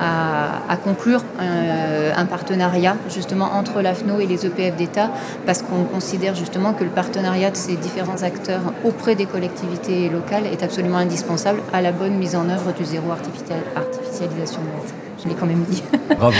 à, 0.00 0.76
conclure 0.82 1.22
un, 1.38 2.24
partenariat 2.26 2.96
justement 3.08 3.52
entre 3.54 3.80
l'AFNO 3.80 4.18
et 4.18 4.26
les 4.26 4.44
EPF 4.44 4.74
d'État, 4.74 5.10
parce 5.46 5.62
qu'on 5.62 5.84
considère 5.84 6.34
justement 6.34 6.72
que 6.72 6.82
le 6.82 6.90
partenariat 6.90 7.52
de 7.52 7.56
ces 7.56 7.76
différents 7.76 8.24
acteurs 8.24 8.72
auprès 8.88 9.14
des 9.14 9.26
collectivités 9.26 10.08
locales 10.08 10.46
est 10.46 10.62
absolument 10.62 10.98
indispensable 10.98 11.60
à 11.72 11.82
la 11.82 11.92
bonne 11.92 12.14
mise 12.14 12.34
en 12.34 12.48
œuvre 12.48 12.72
du 12.72 12.84
zéro 12.84 13.10
artificialisation 13.12 14.60
nette. 14.62 14.94
Je 15.22 15.28
l'ai 15.28 15.34
quand 15.34 15.46
même 15.46 15.64
dit. 15.68 15.82
Bravo. 16.18 16.36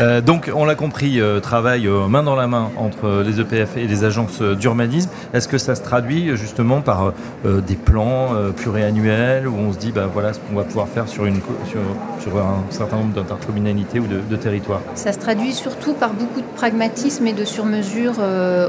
Euh, 0.00 0.20
donc, 0.20 0.50
on 0.54 0.64
l'a 0.64 0.74
compris, 0.74 1.20
euh, 1.20 1.40
travail 1.40 1.86
euh, 1.86 2.08
main 2.08 2.22
dans 2.22 2.36
la 2.36 2.46
main 2.46 2.70
entre 2.76 3.22
les 3.24 3.40
EPF 3.40 3.76
et 3.76 3.86
les 3.86 4.04
agences 4.04 4.42
d'urbanisme. 4.42 5.10
Est-ce 5.32 5.48
que 5.48 5.58
ça 5.58 5.74
se 5.74 5.82
traduit 5.82 6.36
justement 6.36 6.80
par 6.80 7.12
des 7.44 7.74
plans 7.74 8.28
pluriannuels 8.56 9.48
où 9.48 9.54
on 9.56 9.72
se 9.72 9.78
dit, 9.78 9.92
bah, 9.92 10.08
voilà 10.12 10.32
ce 10.32 10.38
qu'on 10.40 10.56
va 10.56 10.64
pouvoir 10.64 10.88
faire 10.88 11.08
sur, 11.08 11.24
une, 11.24 11.40
sur, 11.68 12.36
un 12.36 12.62
certain 12.70 12.96
nombre 12.96 13.14
d'intercommunalités 13.14 14.00
ou 14.00 14.06
de, 14.06 14.36
territoires? 14.36 14.80
Ça 14.94 15.12
se 15.12 15.18
traduit 15.18 15.52
surtout 15.52 15.94
par 15.94 16.12
beaucoup 16.12 16.40
de 16.40 16.56
pragmatisme 16.56 17.26
et 17.26 17.32
de 17.32 17.44
surmesure 17.44 18.14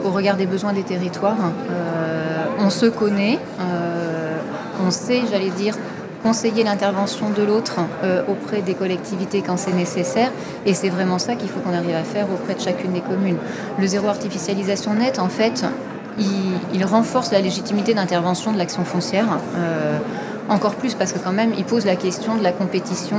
au 0.03 0.09
regard 0.11 0.37
des 0.37 0.45
besoins 0.45 0.73
des 0.73 0.83
territoires 0.83 1.37
on 2.59 2.69
se 2.69 2.85
connaît, 2.85 3.39
euh, 3.59 4.37
on 4.85 4.91
sait, 4.91 5.21
j'allais 5.31 5.49
dire, 5.49 5.75
conseiller 6.23 6.63
l'intervention 6.63 7.29
de 7.29 7.41
l'autre 7.43 7.79
euh, 8.03 8.21
auprès 8.27 8.61
des 8.61 8.73
collectivités 8.73 9.41
quand 9.41 9.57
c'est 9.57 9.73
nécessaire. 9.73 10.31
Et 10.65 10.73
c'est 10.73 10.89
vraiment 10.89 11.17
ça 11.17 11.35
qu'il 11.35 11.49
faut 11.49 11.59
qu'on 11.61 11.73
arrive 11.73 11.95
à 11.95 12.03
faire 12.03 12.27
auprès 12.31 12.55
de 12.55 12.59
chacune 12.59 12.91
des 12.91 13.01
communes. 13.01 13.37
Le 13.79 13.87
zéro 13.87 14.07
artificialisation 14.07 14.93
nette, 14.93 15.19
en 15.19 15.29
fait, 15.29 15.65
il, 16.17 16.83
renforce 16.85 17.31
la 17.31 17.39
légitimité 17.39 17.93
d'intervention 17.93 18.51
de 18.51 18.57
l'action 18.57 18.83
foncière. 18.83 19.25
Euh, 19.55 19.97
encore 20.49 20.75
plus 20.75 20.95
parce 20.95 21.13
que 21.13 21.19
quand 21.19 21.31
même, 21.31 21.53
il 21.57 21.63
pose 21.63 21.85
la 21.85 21.95
question 21.95 22.35
de 22.35 22.43
la 22.43 22.51
compétition 22.51 23.17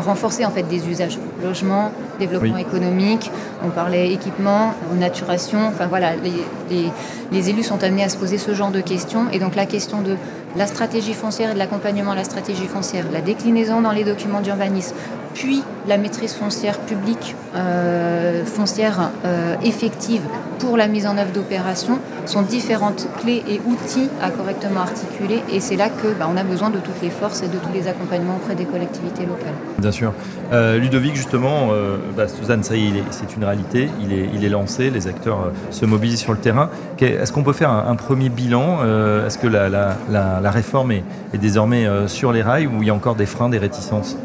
renforcer 0.00 0.44
en 0.44 0.50
fait 0.50 0.62
des 0.62 0.88
usages 0.88 1.18
logement, 1.42 1.92
développement 2.18 2.56
économique, 2.56 3.30
on 3.64 3.70
parlait 3.70 4.12
équipement, 4.12 4.74
naturation, 4.98 5.66
enfin 5.68 5.86
voilà, 5.86 6.12
les, 6.16 6.90
les, 7.32 7.50
élus 7.50 7.62
sont 7.62 7.82
amenés 7.82 8.04
à 8.04 8.08
se 8.08 8.16
poser 8.16 8.38
ce 8.38 8.54
genre 8.54 8.70
de 8.70 8.80
questions. 8.80 9.26
Et 9.32 9.38
donc 9.38 9.54
la 9.54 9.66
question 9.66 10.02
de 10.02 10.16
la 10.56 10.66
stratégie 10.66 11.14
foncière 11.14 11.50
et 11.50 11.54
de 11.54 11.58
l'accompagnement 11.58 12.12
à 12.12 12.16
la 12.16 12.24
stratégie 12.24 12.66
foncière, 12.66 13.04
la 13.12 13.20
déclinaison 13.20 13.80
dans 13.80 13.92
les 13.92 14.04
documents 14.04 14.40
d'urbanisme, 14.40 14.94
puis 15.34 15.62
la 15.88 15.98
maîtrise 15.98 16.34
foncière 16.34 16.78
publique, 16.78 17.34
euh, 17.54 18.44
foncière 18.44 19.10
euh, 19.24 19.56
effective 19.62 20.22
pour 20.58 20.76
la 20.76 20.88
mise 20.88 21.06
en 21.06 21.16
œuvre 21.16 21.32
d'opérations 21.32 21.98
sont 22.26 22.42
différentes 22.42 23.08
clés 23.20 23.42
et 23.48 23.60
outils 23.66 24.08
à 24.22 24.30
correctement 24.30 24.80
articuler. 24.80 25.42
Et 25.52 25.58
c'est 25.60 25.76
là 25.76 25.88
que 25.88 26.08
bah, 26.18 26.28
on 26.30 26.36
a 26.36 26.44
besoin 26.44 26.70
de 26.70 26.78
toutes 26.78 27.00
les 27.02 27.10
forces 27.10 27.42
et 27.42 27.48
de 27.48 27.56
tous 27.56 27.72
les 27.72 27.88
accompagnements 27.88 28.36
auprès 28.36 28.54
des 28.54 28.66
collectivités 28.66 29.24
locales. 29.24 29.54
Bien 29.78 29.90
sûr. 29.90 30.12
Euh, 30.52 30.78
Ludovic, 30.78 31.16
justement, 31.16 31.70
bah, 32.16 32.28
Suzanne, 32.28 32.62
ça 32.62 32.76
y 32.76 32.88
est, 32.88 33.02
c'est 33.10 33.34
une 33.36 33.44
réalité. 33.44 33.88
Il 34.00 34.44
est, 34.44 34.48
lancé, 34.48 34.90
les 34.90 35.08
acteurs 35.08 35.50
se 35.70 35.86
mobilisent 35.86 36.20
sur 36.20 36.32
le 36.32 36.38
terrain. 36.38 36.68
Est-ce 37.00 37.32
qu'on 37.32 37.42
peut 37.42 37.52
faire 37.52 37.70
un, 37.70 37.96
premier 37.96 38.28
bilan 38.28 38.80
Est-ce 39.26 39.38
que 39.38 39.46
la, 39.46 39.68
la, 39.68 40.50
réforme 40.50 40.92
est, 40.92 41.04
est 41.32 41.38
désormais 41.38 41.86
sur 42.06 42.32
les 42.32 42.42
rails 42.42 42.66
ou 42.66 42.82
il 42.82 42.88
y 42.88 42.90
a 42.90 42.94
encore 42.94 43.14
des 43.14 43.26
freins, 43.26 43.48
des 43.48 43.58
réticences? 43.58 44.16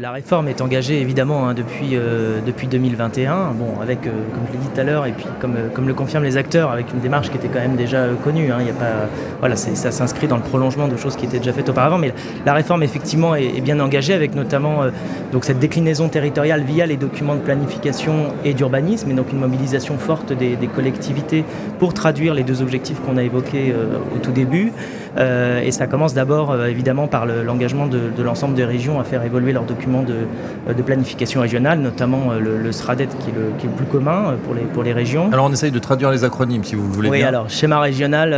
La 0.00 0.12
réforme 0.12 0.48
est 0.48 0.62
engagée 0.62 0.98
évidemment 0.98 1.46
hein, 1.46 1.52
depuis, 1.52 1.90
euh, 1.92 2.40
depuis 2.46 2.68
2021, 2.68 3.52
bon, 3.52 3.78
avec, 3.82 4.06
euh, 4.06 4.10
comme 4.32 4.44
je 4.48 4.52
l'ai 4.52 4.58
dit 4.58 4.68
tout 4.74 4.80
à 4.80 4.84
l'heure, 4.84 5.04
et 5.04 5.12
puis 5.12 5.26
comme, 5.40 5.56
euh, 5.56 5.68
comme 5.74 5.88
le 5.88 5.92
confirment 5.92 6.24
les 6.24 6.38
acteurs, 6.38 6.70
avec 6.70 6.90
une 6.94 7.00
démarche 7.00 7.28
qui 7.28 7.36
était 7.36 7.48
quand 7.48 7.60
même 7.60 7.76
déjà 7.76 8.06
connue. 8.24 8.50
Hein, 8.50 8.62
y 8.62 8.70
a 8.70 8.72
pas, 8.72 9.08
voilà, 9.40 9.56
ça 9.56 9.90
s'inscrit 9.90 10.26
dans 10.26 10.36
le 10.36 10.42
prolongement 10.42 10.88
de 10.88 10.96
choses 10.96 11.16
qui 11.16 11.26
étaient 11.26 11.38
déjà 11.38 11.52
faites 11.52 11.68
auparavant, 11.68 11.98
mais 11.98 12.14
la 12.46 12.54
réforme 12.54 12.82
effectivement 12.82 13.34
est, 13.34 13.60
bien 13.60 13.78
engagée 13.78 14.14
avec 14.14 14.34
notamment 14.34 14.84
donc 15.32 15.44
cette 15.44 15.58
déclinaison 15.58 16.08
territoriale 16.08 16.62
via 16.62 16.86
les 16.86 16.96
documents 16.96 17.34
de 17.34 17.40
planification 17.40 18.28
et 18.42 18.54
d'urbanisme, 18.54 19.10
et 19.10 19.14
donc 19.14 19.32
une 19.32 19.38
mobilisation 19.38 19.98
forte 19.98 20.32
des, 20.32 20.56
collectivités 20.74 21.44
pour 21.78 21.92
traduire 21.92 22.32
les 22.32 22.42
deux 22.42 22.62
objectifs 22.62 23.00
qu'on 23.00 23.18
a 23.18 23.22
évoqués 23.22 23.74
au 24.14 24.18
tout 24.18 24.32
début. 24.32 24.72
et 25.18 25.70
ça 25.72 25.86
commence 25.86 26.14
d'abord 26.14 26.56
évidemment 26.64 27.06
par 27.06 27.26
l'engagement 27.26 27.86
de, 27.86 28.00
de 28.16 28.22
l'ensemble 28.22 28.54
des 28.54 28.64
régions 28.64 28.98
à 28.98 29.04
faire 29.04 29.22
évoluer 29.24 29.52
leurs 29.52 29.64
documents 29.64 29.89
euh, 29.98 30.72
de, 30.74 30.82
planification 30.82 31.40
régionale, 31.40 31.78
notamment 31.80 32.32
euh, 32.32 32.38
le, 32.40 32.72
SRADET 32.72 33.08
qui 33.18 33.30
est 33.30 33.34
le, 33.34 33.52
qui 33.58 33.66
est 33.66 33.68
le, 33.68 33.74
plus 33.74 33.86
commun 33.86 34.32
euh, 34.32 34.36
pour 34.44 34.54
les, 34.54 34.62
pour 34.62 34.82
les 34.82 34.92
régions. 34.92 35.30
Alors 35.32 35.46
on 35.46 35.52
essaye 35.52 35.70
de 35.70 35.78
traduire 35.78 36.10
les 36.10 36.24
acronymes 36.24 36.64
si 36.64 36.74
vous 36.74 36.86
le 36.86 36.92
voulez 36.92 37.08
oui, 37.08 37.18
bien. 37.18 37.28
alors 37.28 37.48
schéma 37.50 37.80
régional 37.80 38.36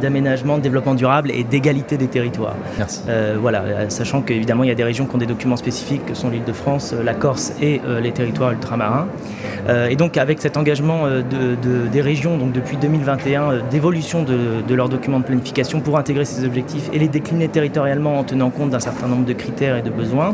d'aménagement, 0.00 0.58
de 0.58 0.62
développement 0.62 0.94
durable 0.94 1.30
et 1.30 1.44
d'égalité 1.44 1.96
des 1.96 2.06
territoires. 2.06 2.56
Merci. 2.78 3.00
voilà, 3.40 3.88
sachant 3.88 4.22
qu'évidemment 4.22 4.64
il 4.64 4.68
y 4.68 4.72
a 4.72 4.74
des 4.74 4.84
régions 4.84 5.06
qui 5.06 5.14
ont 5.14 5.18
des 5.18 5.26
documents 5.26 5.56
spécifiques 5.56 6.04
que 6.06 6.14
sont 6.14 6.30
l'île 6.30 6.44
de 6.44 6.52
France, 6.52 6.94
la 7.04 7.14
Corse 7.14 7.52
et 7.60 7.80
les 8.02 8.12
territoires 8.12 8.52
ultramarins. 8.52 9.08
et 9.88 9.96
donc 9.96 10.16
avec 10.16 10.40
cet 10.40 10.56
engagement 10.56 11.06
de, 11.06 11.88
des 11.90 12.00
régions 12.00 12.36
donc 12.36 12.52
depuis 12.52 12.76
2021 12.76 13.60
d'évolution 13.70 14.22
de, 14.22 14.62
de 14.66 14.74
leurs 14.74 14.88
documents 14.88 15.20
de 15.20 15.24
planification 15.24 15.80
pour 15.80 15.98
intégrer 15.98 16.24
ces 16.24 16.44
objectifs 16.44 16.88
et 16.92 16.98
les 16.98 17.08
décliner 17.08 17.48
territorialement 17.48 18.18
en 18.18 18.24
tenant 18.24 18.50
compte 18.50 18.70
d'un 18.70 18.80
certain 18.80 19.06
nombre 19.06 19.24
de 19.24 19.32
critères 19.32 19.76
et 19.76 19.82
de 19.82 19.90
besoins, 19.90 20.33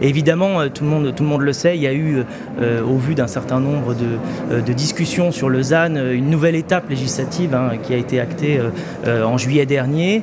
évidemment, 0.00 0.60
euh, 0.60 0.68
tout 0.68 0.84
le, 0.84 0.90
monde, 0.90 1.42
le 1.42 1.52
sait, 1.52 1.76
il 1.76 1.82
y 1.82 1.86
a 1.86 1.92
eu, 1.92 2.24
euh, 2.60 2.82
au 2.82 2.96
vu 2.96 3.14
d'un 3.14 3.26
certain 3.26 3.60
nombre 3.60 3.94
de, 3.94 4.06
euh, 4.50 4.60
discussions 4.60 5.30
sur 5.30 5.48
le 5.48 5.62
ZAN, 5.62 5.94
une 5.96 6.30
nouvelle 6.30 6.56
étape 6.56 6.88
législative 6.90 7.54
hein, 7.54 7.72
qui 7.82 7.94
a 7.94 7.96
été 7.96 8.18
actée 8.18 8.60
en 9.06 9.38
juillet 9.38 9.66
dernier, 9.66 10.22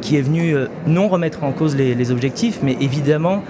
qui 0.00 0.16
est 0.16 0.22
venue 0.22 0.54
non 0.86 1.08
remettre 1.08 1.44
en 1.44 1.52
cause 1.52 1.76
les, 1.76 2.10
objectifs, 2.10 2.60
mais 2.62 2.76
évidemment 2.80 3.42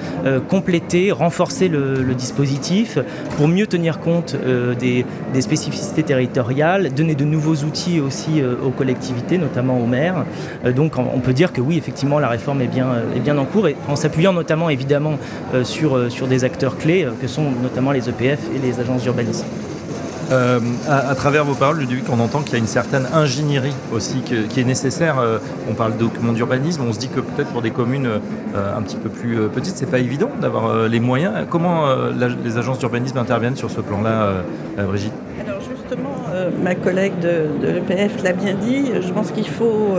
compléter, 0.48 1.12
renforcer 1.12 1.68
le, 1.68 2.14
dispositif 2.14 2.98
pour 3.36 3.46
mieux 3.46 3.66
tenir 3.66 4.00
compte 4.00 4.36
des, 4.78 5.04
spécificités 5.40 6.02
territoriales, 6.02 6.92
donner 6.92 7.14
de 7.14 7.24
nouveaux 7.24 7.56
outils 7.64 8.00
aussi 8.00 8.42
aux 8.42 8.70
collectivités, 8.70 9.38
notamment 9.38 9.78
aux 9.78 9.86
maires. 9.86 10.24
donc 10.74 10.94
on 10.98 11.20
peut 11.20 11.32
dire 11.32 11.52
que 11.52 11.60
oui, 11.60 11.78
effectivement, 11.78 12.18
la 12.18 12.28
réforme 12.28 12.62
est 12.62 12.66
bien, 12.68 12.88
est 13.14 13.20
bien 13.20 13.38
en 13.38 13.44
cours, 13.44 13.68
et 13.68 13.76
en 13.88 13.96
s'appuyant 13.96 14.32
notamment 14.32 14.70
évidemment 14.70 15.18
sur, 15.64 15.96
euh, 15.96 16.08
sur 16.08 16.26
des 16.26 16.44
acteurs 16.44 16.78
clés 16.78 17.04
euh, 17.04 17.12
que 17.20 17.26
sont 17.26 17.50
notamment 17.62 17.92
les 17.92 18.08
EPF 18.08 18.40
et 18.54 18.58
les 18.58 18.80
agences 18.80 19.02
d'urbanisme. 19.02 19.46
à, 20.88 21.14
travers 21.14 21.44
vos 21.44 21.54
paroles, 21.54 21.80
Ludovic, 21.80 22.04
on 22.10 22.18
entend 22.18 22.40
qu'il 22.40 22.54
y 22.54 22.56
a 22.56 22.58
une 22.58 22.66
certaine 22.66 23.06
ingénierie 23.12 23.74
aussi 23.92 24.22
qui 24.22 24.60
est 24.60 24.64
nécessaire. 24.64 25.16
on 25.68 25.74
parle 25.74 25.92
de 25.94 25.98
documents 25.98 26.32
d'urbanisme, 26.32 26.82
on 26.88 26.92
se 26.94 26.98
dit 26.98 27.08
que 27.08 27.20
peut-être 27.20 27.50
pour 27.50 27.60
des 27.60 27.70
communes 27.70 28.08
un 28.54 28.80
petit 28.80 28.96
peu 28.96 29.10
plus 29.10 29.36
petites, 29.50 29.76
c'est 29.76 29.90
pas 29.90 29.98
évident 29.98 30.30
d'avoir 30.40 30.88
les 30.88 31.00
moyens. 31.00 31.34
Comment 31.50 31.84
les 32.44 32.56
agences 32.56 32.78
d'urbanisme 32.78 33.18
interviennent 33.18 33.56
sur 33.56 33.70
ce 33.70 33.82
plan-là, 33.82 34.42
Brigitte? 34.78 35.12
Ma 36.62 36.74
collègue 36.74 37.12
de, 37.20 37.66
l'EPF 37.66 38.22
l'a 38.22 38.32
bien 38.32 38.54
dit, 38.54 38.90
je 39.00 39.12
pense 39.12 39.30
qu'il 39.30 39.48
faut 39.48 39.96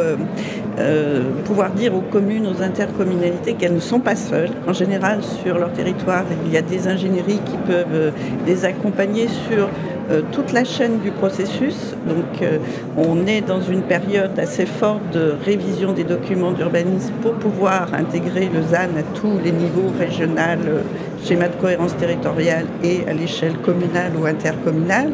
pouvoir 1.46 1.72
dire 1.72 1.96
aux 1.96 2.02
communes, 2.02 2.48
aux 2.48 2.62
intercommunalités 2.62 3.54
qu'elles 3.54 3.76
ne 3.76 3.80
sont 3.80 4.00
pas 4.00 4.16
seules. 4.16 4.50
En 4.68 4.74
général, 4.74 5.20
sur 5.24 5.58
leur 5.58 5.72
territoire, 5.72 6.24
il 6.46 6.52
y 6.52 6.58
a 6.58 6.62
des 6.62 6.88
ingénieries 6.88 7.40
qui 7.46 7.58
peuvent 7.66 8.12
les 8.48 8.66
accompagner 8.66 9.28
sur 9.28 9.68
euh, 9.68 9.93
toute 10.32 10.52
la 10.54 10.64
chaîne 10.64 11.00
du 11.00 11.12
processus. 11.12 11.96
Donc 12.08 12.42
euh, 12.42 12.58
on 12.98 13.26
est 13.26 13.42
dans 13.42 13.62
une 13.62 13.82
période 13.82 14.38
assez 14.38 14.66
forte 14.66 15.02
de 15.14 15.36
révision 15.46 15.94
des 15.94 16.04
documents 16.04 16.52
d'urbanisme 16.52 17.14
pour 17.22 17.34
pouvoir 17.34 17.94
intégrer 17.94 18.50
le 18.54 18.62
ZAN 18.62 18.98
à 18.98 19.04
tous 19.16 19.40
les 19.44 19.52
niveaux 19.52 19.92
régional, 19.98 20.60
euh, 20.68 20.82
schéma 21.24 21.48
de 21.48 21.56
cohérence 21.56 21.96
territoriale 21.96 22.66
et 22.84 23.02
à 23.08 23.14
l'échelle 23.14 23.58
communale 23.58 24.12
ou 24.20 24.26
intercommunale. 24.26 25.12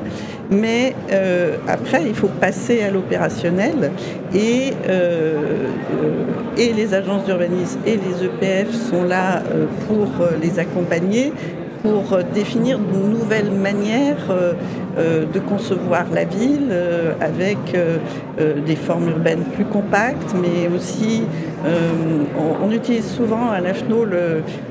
Mais 0.52 0.96
après, 1.68 2.02
il 2.08 2.16
faut 2.16 2.28
passer 2.28 2.82
à 2.82 2.90
l'opérationnel 2.90 3.92
et, 4.34 4.74
et 6.58 6.74
les 6.74 6.94
agences 6.96 7.24
d'urbanisme 7.26 7.78
et 7.86 7.92
les 7.98 8.26
EPF 8.26 8.74
sont 8.74 9.04
là 9.04 9.44
pour 9.88 10.08
les 10.42 10.58
accompagner 10.58 11.34
pour 11.82 12.18
définir 12.34 12.80
de 12.80 12.98
nouvelles 12.98 13.52
manières 13.52 14.30
euh, 14.30 14.54
euh, 14.98 15.26
de 15.26 15.40
concevoir 15.40 16.06
la 16.14 16.26
ville 16.26 16.68
euh, 16.72 17.14
avec 17.22 17.58
des 18.66 18.76
formes 18.76 19.10
urbaines 19.10 19.44
plus 19.54 19.66
compactes, 19.66 20.34
mais 20.34 20.74
aussi 20.74 21.24
on, 22.64 22.72
utilise 22.72 23.06
souvent 23.06 23.50
à 23.50 23.60
l'AFNO 23.60 24.06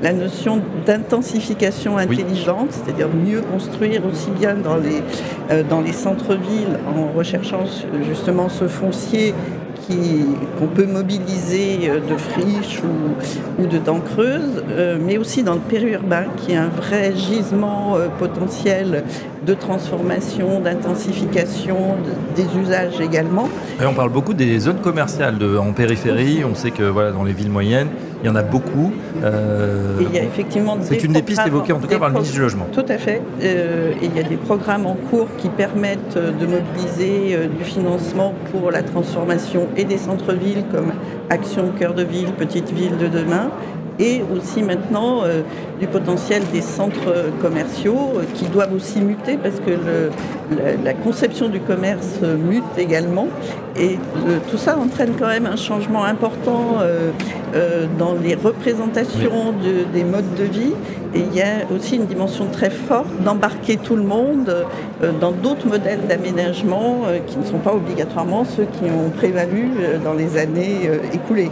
la 0.01 0.13
notion 0.13 0.59
d'intensification 0.87 1.97
intelligente, 1.97 2.69
c'est-à-dire 2.71 3.09
mieux 3.09 3.41
construire 3.41 4.01
aussi 4.11 4.31
bien 4.31 4.55
dans 4.55 4.77
les, 4.77 5.63
dans 5.69 5.81
les 5.81 5.93
centres-villes 5.93 6.79
en 6.87 7.15
recherchant 7.15 7.63
justement 8.07 8.49
ce 8.49 8.67
foncier 8.67 9.35
qu'on 10.57 10.67
peut 10.67 10.85
mobiliser 10.85 11.89
euh, 11.89 11.99
de 11.99 12.17
friches 12.17 12.81
ou, 12.83 13.65
de 13.65 13.77
dents 13.77 13.99
creuses, 13.99 14.63
euh, 14.69 14.97
mais 15.03 15.17
aussi 15.17 15.43
dans 15.43 15.55
le 15.55 15.59
périurbain, 15.59 16.25
qui 16.37 16.53
est 16.53 16.57
un 16.57 16.69
vrai 16.69 17.13
gisement 17.15 17.95
euh, 17.95 18.07
potentiel 18.19 19.03
de 19.45 19.53
transformation, 19.53 20.59
d'intensification, 20.59 21.97
des 22.35 22.45
usages 22.61 22.99
également. 22.99 23.49
On 23.81 23.93
parle 23.93 24.11
beaucoup 24.11 24.33
des 24.33 24.59
zones 24.59 24.81
commerciales 24.81 25.37
en 25.57 25.71
périphérie. 25.71 26.43
On 26.43 26.55
sait 26.55 26.71
que 26.71 26.83
voilà, 26.83 27.11
dans 27.11 27.23
les 27.23 27.33
villes 27.33 27.49
moyennes, 27.49 27.87
il 28.21 28.27
y 28.27 28.29
en 28.29 28.35
a 28.35 28.43
beaucoup. 28.43 28.91
Euh, 29.23 29.97
il 30.01 30.13
y 30.13 30.19
a 30.19 30.23
effectivement 30.23 30.77
C'est 30.81 31.03
une 31.03 31.13
des 31.13 31.21
pistes 31.21 31.45
évoquées 31.45 31.73
en 31.73 31.79
tout 31.79 31.87
cas 31.87 31.99
par 31.99 32.09
le 32.09 32.15
ministre 32.15 32.35
du 32.35 32.41
Logement. 32.41 32.67
Tout 32.71 32.85
à 32.87 32.97
fait. 32.97 33.21
Euh, 33.41 33.93
et 34.01 34.05
il 34.05 34.15
y 34.15 34.19
a 34.19 34.23
des 34.23 34.37
programmes 34.37 34.85
en 34.85 34.95
cours 34.95 35.27
qui 35.37 35.49
permettent 35.49 36.17
de 36.17 36.45
mobiliser 36.45 37.35
euh, 37.35 37.47
du 37.47 37.63
financement 37.63 38.33
pour 38.51 38.71
la 38.71 38.83
transformation 38.83 39.67
et 39.77 39.85
des 39.85 39.97
centres-villes 39.97 40.65
comme 40.71 40.91
Action 41.29 41.71
Cœur 41.77 41.93
de 41.93 42.03
Ville, 42.03 42.31
Petite 42.33 42.71
Ville 42.71 42.97
de 42.97 43.07
demain 43.07 43.51
et 43.99 44.21
aussi 44.33 44.63
maintenant 44.63 45.23
euh, 45.23 45.41
du 45.79 45.87
potentiel 45.87 46.41
des 46.53 46.61
centres 46.61 47.31
commerciaux 47.41 48.13
euh, 48.15 48.23
qui 48.33 48.45
doivent 48.45 48.73
aussi 48.73 49.01
muter 49.01 49.37
parce 49.37 49.59
que 49.59 49.71
la, 50.83 50.93
conception 50.93 51.49
du 51.49 51.59
commerce 51.59 52.21
mute 52.21 52.63
également. 52.77 53.27
Et 53.77 53.97
tout 54.49 54.57
ça 54.57 54.77
entraîne 54.77 55.13
quand 55.17 55.27
même 55.27 55.45
un 55.45 55.55
changement 55.55 56.03
important 56.03 56.79
euh, 56.81 57.85
dans 57.97 58.15
les 58.15 58.35
représentations 58.35 59.53
des 59.93 60.03
modes 60.03 60.33
de 60.37 60.43
vie. 60.43 60.73
Et 61.13 61.19
il 61.19 61.33
y 61.35 61.41
a 61.41 61.65
aussi 61.73 61.95
une 61.95 62.05
dimension 62.05 62.47
très 62.51 62.69
forte 62.69 63.09
d'embarquer 63.23 63.77
tout 63.77 63.95
le 63.95 64.03
monde 64.03 64.65
dans 65.21 65.31
d'autres 65.31 65.67
modèles 65.67 66.01
d'aménagement 66.07 67.03
qui 67.27 67.37
ne 67.37 67.45
sont 67.45 67.57
pas 67.57 67.73
obligatoirement 67.73 68.43
ceux 68.43 68.65
qui 68.65 68.85
ont 68.85 69.09
prévalu 69.09 69.69
dans 70.03 70.13
les 70.13 70.37
années 70.37 70.89
écoulées. 71.13 71.51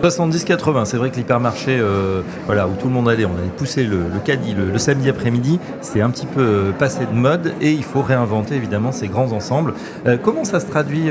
70-80, 0.00 0.84
c'est 0.86 0.96
vrai 0.96 1.10
que 1.10 1.16
l'hypermarché, 1.16 1.78
euh, 1.78 2.22
voilà, 2.46 2.66
où 2.66 2.72
tout 2.74 2.88
le 2.88 2.92
monde 2.92 3.08
allait, 3.08 3.24
on 3.24 3.36
allait 3.36 3.50
pousser 3.56 3.84
le, 3.84 4.06
caddie 4.24 4.54
le, 4.54 4.76
samedi 4.78 5.08
après-midi, 5.08 5.60
c'est 5.80 6.00
un 6.00 6.10
petit 6.10 6.26
peu 6.26 6.40
euh, 6.40 6.72
passé 6.72 7.06
de 7.06 7.14
mode 7.14 7.52
et 7.60 7.72
il 7.72 7.84
faut 7.84 8.02
réinventer 8.02 8.56
évidemment 8.56 8.90
ces 8.90 9.08
grands 9.08 9.32
ensembles. 9.32 9.74
Euh, 10.06 10.16
comment 10.16 10.44
ça 10.44 10.60
se 10.60 10.66
traduit, 10.66 11.10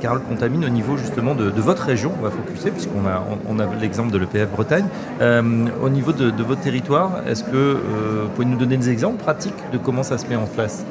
Carole 0.00 0.20
Contamine, 0.22 0.64
au 0.64 0.68
niveau 0.68 0.96
justement 0.96 1.34
de, 1.34 1.50
votre 1.60 1.84
région? 1.84 2.12
On 2.18 2.22
va 2.22 2.30
focuser 2.30 2.70
puisqu'on 2.70 3.06
a, 3.06 3.66
l'exemple 3.80 4.12
de 4.12 4.18
l'EPF 4.18 4.50
Bretagne. 4.50 4.86
au 5.20 5.88
niveau 5.88 6.12
de, 6.12 6.30
de, 6.30 6.42
votre 6.42 6.60
territoire, 6.60 7.22
est-ce 7.26 7.44
que 7.44 7.76
vous 8.22 8.28
pouvez 8.34 8.46
nous 8.46 8.56
donner 8.56 8.76
des 8.76 8.90
exemples 8.90 9.22
pratiques 9.22 9.54
de 9.72 9.78
comment 9.78 10.02
ça 10.02 10.18
se 10.18 10.26
met 10.26 10.36
en 10.36 10.46
place? 10.46 10.84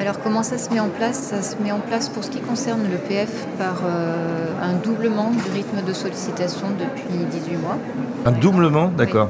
Alors 0.00 0.18
comment 0.22 0.42
ça 0.42 0.56
se 0.56 0.70
met 0.70 0.80
en 0.80 0.88
place? 0.88 1.18
Ça 1.18 1.42
se 1.42 1.56
met 1.62 1.72
en 1.72 1.78
place 1.78 2.08
pour 2.08 2.24
ce 2.24 2.30
qui 2.30 2.40
concerne 2.40 2.80
le 2.90 2.96
PF 2.96 3.46
par 3.58 3.82
euh, 3.84 4.46
un 4.62 4.72
doublement 4.72 5.30
du 5.30 5.50
rythme 5.52 5.86
de 5.86 5.92
sollicitation 5.92 6.68
depuis 6.78 7.18
18 7.30 7.56
mois. 7.58 7.76
Un 8.24 8.32
doublement 8.32 8.88
D'accord. 8.88 9.28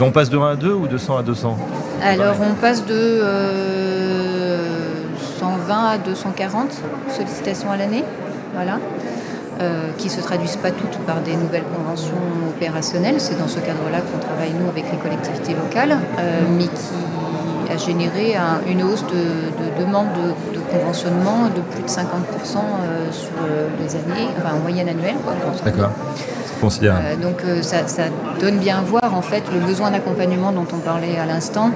On 0.00 0.10
passe 0.10 0.30
de 0.30 0.38
1 0.38 0.46
à 0.48 0.56
2 0.56 0.72
ou 0.72 0.88
de 0.88 0.98
100 0.98 1.18
à 1.18 1.22
200 1.22 1.56
Alors 2.02 2.34
on 2.40 2.54
passe 2.54 2.84
de 2.84 3.22
120 5.38 5.74
euh, 5.74 5.94
à 5.94 5.98
240 5.98 6.82
sollicitations 7.08 7.70
à 7.70 7.76
l'année. 7.76 8.02
Voilà. 8.52 8.78
Euh, 9.60 9.90
qui 9.98 10.08
ne 10.08 10.12
se 10.12 10.20
traduisent 10.20 10.56
pas 10.56 10.72
toutes 10.72 10.98
par 11.06 11.20
des 11.20 11.36
nouvelles 11.36 11.62
conventions 11.76 12.16
opérationnelles. 12.48 13.20
C'est 13.20 13.38
dans 13.38 13.46
ce 13.46 13.60
cadre-là 13.60 14.00
qu'on 14.00 14.18
travaille, 14.18 14.52
nous, 14.52 14.68
avec 14.68 14.90
les 14.90 14.98
collectivités 14.98 15.54
locales, 15.54 15.96
mais 16.58 16.64
qui 16.64 17.13
a 17.74 17.78
généré 17.78 18.36
une 18.68 18.82
hausse 18.82 19.04
de, 19.06 19.82
demande 19.82 20.06
de, 20.52 20.60
conventionnement 20.70 21.48
de 21.54 21.60
plus 21.60 21.82
de 21.82 21.88
50% 21.88 21.98
euh, 22.00 23.12
sur 23.12 23.30
euh, 23.46 23.68
les 23.80 23.94
années, 23.94 24.28
enfin 24.38 24.56
en 24.56 24.60
moyenne 24.60 24.88
annuelle. 24.88 25.16
D'accord. 25.64 25.90
Euh, 26.62 27.16
donc 27.16 27.42
ça, 27.62 27.82
donne 28.40 28.56
bien 28.58 28.78
à 28.78 28.80
voir 28.80 29.14
en 29.14 29.20
fait 29.20 29.42
le 29.52 29.60
besoin 29.60 29.90
d'accompagnement 29.90 30.50
dont 30.50 30.66
on 30.72 30.78
parlait 30.78 31.18
à 31.18 31.26
l'instant 31.26 31.70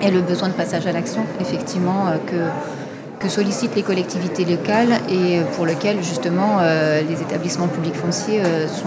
et 0.00 0.10
le 0.10 0.20
besoin 0.20 0.48
de 0.48 0.52
passage 0.52 0.86
à 0.86 0.92
l'action 0.92 1.22
effectivement 1.40 2.04
que, 2.26 3.24
que 3.24 3.28
sollicitent 3.28 3.74
les 3.74 3.82
collectivités 3.82 4.44
locales 4.44 5.00
et 5.10 5.40
pour 5.56 5.66
lequel 5.66 5.96
justement 6.04 6.58
les 6.60 7.20
établissements 7.20 7.66
publics 7.66 7.96
fonciers 7.96 8.42
sont, 8.68 8.86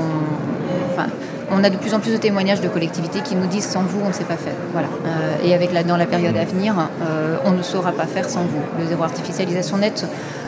enfin, 0.93 1.07
on 1.51 1.63
a 1.63 1.69
de 1.69 1.77
plus 1.77 1.93
en 1.93 1.99
plus 1.99 2.12
de 2.12 2.17
témoignages 2.17 2.62
de 2.62 2.67
collectivités 2.67 3.21
qui 3.21 3.36
nous 3.36 3.47
disent 3.47 3.67
sans 3.67 3.84
vous, 3.84 3.99
on 4.03 4.10
ne 4.10 4.13
sait 4.13 4.23
pas 4.23 4.38
faire. 4.38 4.53
Voilà. 4.71 4.88
Euh, 5.06 5.45
et 5.45 5.53
avec 5.53 5.73
la, 5.73 5.84
dans 5.84 5.97
la 5.97 6.06
période 6.06 6.36
à 6.38 6.45
venir, 6.45 6.75
euh, 7.01 7.38
on 7.45 7.51
ne 7.51 7.62
saura 7.62 7.91
pas 7.91 8.06
faire 8.06 8.29
sans 8.29 8.41
vous. 8.41 8.62
Le 8.79 8.86
zéro 8.88 9.03
artificialisation 9.03 9.77
nette, 9.77 10.06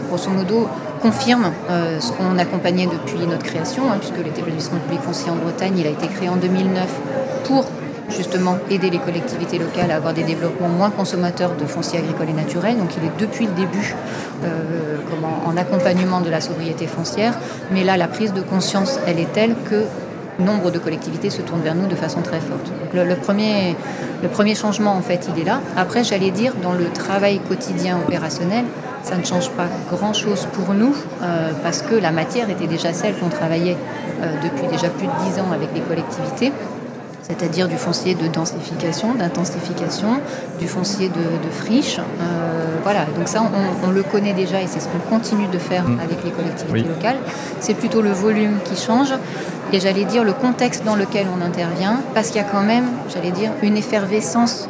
grosso 0.07 0.29
modo, 0.29 0.67
confirme 1.01 1.51
euh, 1.69 1.99
ce 1.99 2.11
qu'on 2.11 2.37
accompagnait 2.37 2.87
depuis 2.87 3.25
notre 3.27 3.43
création, 3.43 3.83
hein, 3.91 3.97
puisque 3.99 4.23
l'établissement 4.23 4.79
public 4.79 5.01
foncier 5.01 5.31
en 5.31 5.35
Bretagne, 5.35 5.77
il 5.77 5.87
a 5.87 5.91
été 5.91 6.07
créé 6.07 6.29
en 6.29 6.37
2009 6.37 6.87
pour 7.45 7.65
justement 8.09 8.57
aider 8.69 8.91
les 8.91 8.99
collectivités 8.99 9.57
locales 9.57 9.89
à 9.89 9.95
avoir 9.95 10.13
des 10.13 10.23
développements 10.23 10.69
moins 10.69 10.91
consommateurs 10.91 11.55
de 11.59 11.65
foncier 11.65 11.99
agricole 11.99 12.29
et 12.29 12.33
naturel. 12.33 12.77
Donc 12.77 12.89
il 12.97 13.03
est 13.03 13.17
depuis 13.19 13.47
le 13.47 13.53
début 13.53 13.95
en 15.45 15.57
accompagnement 15.57 16.21
de 16.21 16.29
la 16.29 16.39
sobriété 16.39 16.85
foncière. 16.85 17.33
Mais 17.71 17.83
là, 17.83 17.97
la 17.97 18.07
prise 18.07 18.33
de 18.33 18.41
conscience, 18.41 18.99
elle 19.07 19.19
est 19.19 19.31
telle 19.33 19.55
que 19.69 19.85
nombre 20.39 20.71
de 20.71 20.79
collectivités 20.79 21.29
se 21.29 21.41
tournent 21.41 21.61
vers 21.61 21.75
nous 21.75 21.87
de 21.87 21.95
façon 21.95 22.21
très 22.21 22.39
forte. 22.39 22.71
le, 22.93 23.15
premier, 23.15 23.75
le 24.21 24.29
premier 24.29 24.55
changement, 24.55 24.93
en 24.93 25.01
fait, 25.01 25.29
il 25.33 25.41
est 25.41 25.45
là. 25.45 25.61
Après, 25.77 26.03
j'allais 26.03 26.31
dire, 26.31 26.53
dans 26.61 26.73
le 26.73 26.85
travail 26.85 27.39
quotidien 27.39 27.97
opérationnel, 27.97 28.65
ça 29.03 29.15
ne 29.17 29.23
change 29.23 29.49
pas 29.51 29.67
grand-chose 29.91 30.47
pour 30.53 30.73
nous, 30.73 30.95
euh, 31.21 31.51
parce 31.61 31.81
que 31.81 31.95
la 31.95 32.11
matière 32.11 32.49
était 32.49 32.67
déjà 32.67 32.91
celle 32.91 33.15
qu'on 33.15 33.29
travaillait 33.29 33.77
euh, 34.21 34.33
depuis 34.43 34.67
déjà 34.67 34.89
plus 34.89 35.05
de 35.07 35.11
dix 35.25 35.39
ans 35.39 35.51
avec 35.53 35.69
les 35.73 35.81
collectivités 35.81 36.51
c'est-à-dire 37.27 37.67
du 37.67 37.75
foncier 37.75 38.13
de 38.13 38.27
densification, 38.27 39.15
d'intensification, 39.15 40.21
du 40.59 40.67
foncier 40.67 41.09
de, 41.09 41.49
friche. 41.49 41.97
Euh, 41.97 42.64
voilà, 42.85 43.05
donc 43.17 43.27
ça, 43.27 43.41
on, 43.83 43.89
le 43.89 44.03
connaît 44.03 44.33
déjà 44.33 44.61
et 44.61 44.67
c'est 44.67 44.79
ce 44.79 44.87
qu'on 44.87 44.99
continue 45.09 45.47
de 45.47 45.57
faire 45.57 45.89
mm. 45.89 45.99
avec 45.99 46.23
les 46.23 46.29
collectivités 46.29 46.87
locales. 46.87 47.17
C'est 47.59 47.73
plutôt 47.73 48.03
le 48.03 48.11
volume 48.11 48.59
qui 48.63 48.79
change 48.79 49.11
et 49.73 49.79
j'allais 49.79 50.05
dire 50.05 50.23
le 50.23 50.33
contexte 50.33 50.85
dans 50.85 50.95
lequel 50.95 51.25
on 51.35 51.43
intervient, 51.43 52.03
parce 52.13 52.27
qu'il 52.27 52.37
y 52.37 52.45
a 52.45 52.47
quand 52.47 52.61
même, 52.61 52.85
j'allais 53.11 53.31
dire, 53.31 53.49
une 53.63 53.75
effervescence 53.75 54.69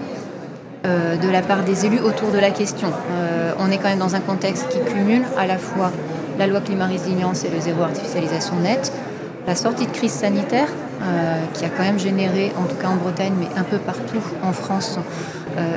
euh, 0.86 1.17
de 1.17 1.30
la 1.30 1.41
part 1.41 1.63
des 1.63 1.86
élus 1.86 1.99
autour 1.99 2.32
de 2.32 2.39
la 2.39 2.51
question. 2.51 2.88
Euh, 3.12 3.51
on 3.60 3.69
est 3.69 3.80
quand 3.80 3.89
même 3.89 3.99
dans 3.99 4.15
un 4.15 4.21
contexte 4.21 4.69
qui 4.69 4.80
cumule 4.93 5.23
à 5.38 5.45
la 5.45 5.58
fois 5.58 5.91
la 6.39 6.47
loi 6.47 6.62
climat 6.62 6.86
résilience 6.86 7.43
et 7.43 7.49
le 7.49 7.60
zéro 7.60 7.84
artificialisation 7.84 8.56
nette, 8.62 8.93
la 9.45 9.56
sortie 9.56 9.88
de 9.88 9.91
crise 9.91 10.13
sanitaire, 10.13 10.69
euh, 11.01 11.36
qui 11.54 11.65
a 11.65 11.69
quand 11.69 11.84
même 11.84 11.99
généré, 11.99 12.54
en 12.58 12.63
tout 12.63 12.78
cas 12.78 12.88
en 12.88 12.95
Bretagne, 12.95 13.34
mais 13.38 13.47
un 13.60 13.63
peu 13.63 13.78
partout 13.78 14.21
en 14.41 14.54
France, 14.54 14.99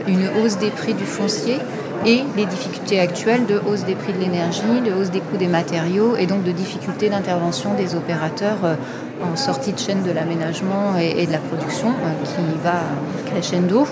une 0.08 0.28
hausse 0.40 0.58
des 0.58 0.70
prix 0.70 0.92
du 0.92 1.04
foncier 1.04 1.58
et 2.06 2.22
les 2.36 2.46
difficultés 2.46 3.00
actuelles 3.00 3.46
de 3.46 3.60
hausse 3.66 3.84
des 3.84 3.94
prix 3.94 4.12
de 4.12 4.18
l'énergie, 4.18 4.80
de 4.84 4.92
hausse 4.92 5.10
des 5.10 5.20
coûts 5.20 5.36
des 5.36 5.48
matériaux 5.48 6.16
et 6.16 6.26
donc 6.26 6.44
de 6.44 6.52
difficultés 6.52 7.08
d'intervention 7.08 7.74
des 7.74 7.94
opérateurs 7.94 8.58
euh, 8.64 8.74
en 9.22 9.36
sortie 9.36 9.72
de 9.72 9.78
chaîne 9.78 10.02
de 10.02 10.10
l'aménagement 10.12 10.96
et, 10.96 11.26
de 11.26 11.32
la 11.32 11.38
production 11.38 11.92
qui 12.24 12.42
va 12.62 12.80
crescendo. 13.26 13.86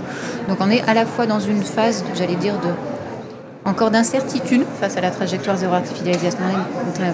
Donc 0.49 0.59
on 0.61 0.71
est 0.71 0.83
à 0.89 0.95
la 0.95 1.05
fois 1.05 1.27
dans 1.27 1.41
une 1.41 1.63
phase, 1.63 2.05
j'allais 2.15 2.37
dire, 2.37 2.55
de 2.55 2.69
encore 3.67 3.91
d'incertitude 3.91 4.63
face 4.81 4.97
à 4.97 5.01
la 5.01 5.11
trajectoire 5.11 5.57
zéro 5.57 5.75
artificialisation 5.75 6.39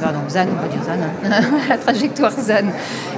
pardon, 0.00 0.20
ZAN, 0.28 0.46
on 0.56 0.62
va 0.62 0.68
dire 0.68 0.82
ZAN, 0.84 0.98
hein. 1.24 1.40
la 1.68 1.78
trajectoire 1.78 2.32
ZAN 2.32 2.66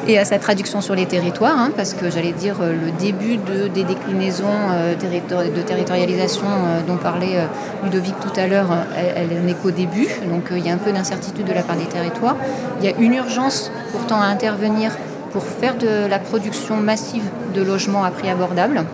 et 0.07 0.19
à 0.19 0.25
sa 0.25 0.39
traduction 0.39 0.81
sur 0.81 0.95
les 0.95 1.07
territoires, 1.07 1.59
hein, 1.59 1.71
parce 1.77 1.95
que 1.95 2.11
j'allais 2.11 2.33
dire 2.33 2.57
euh, 2.61 2.73
le 2.73 2.91
début 2.93 3.37
de, 3.37 3.69
des 3.69 3.85
déclinaisons 3.85 4.45
euh, 4.73 4.95
de 4.95 5.63
territorialisation 5.63 6.47
euh, 6.47 6.81
dont 6.87 6.97
parlait 6.97 7.47
Ludovic 7.83 8.15
tout 8.21 8.41
à 8.41 8.47
l'heure, 8.47 8.69
elle, 8.97 9.29
elle 9.33 9.43
n'est 9.45 9.55
qu'au 9.55 9.71
début, 9.71 10.09
donc 10.29 10.45
il 10.53 10.65
y 10.65 10.71
a 10.71 10.75
un 10.75 10.79
peu 10.79 10.93
d'incertitude 10.93 11.47
de 11.47 11.53
la 11.53 11.63
part 11.63 11.77
des 11.77 11.87
territoires. 11.87 12.37
Il 12.81 12.87
y 12.87 12.93
a 12.93 12.97
une 12.99 13.15
urgence 13.15 13.71
pourtant 13.93 14.21
à 14.21 14.27
intervenir 14.27 14.93
pour 15.33 15.45
faire 15.45 15.77
de 15.77 16.07
la 16.09 16.19
production 16.19 16.77
massive 16.77 17.25
de 17.55 17.63
logements 17.63 18.05
à 18.05 18.11
prix 18.11 18.31
abordable. 18.31 18.85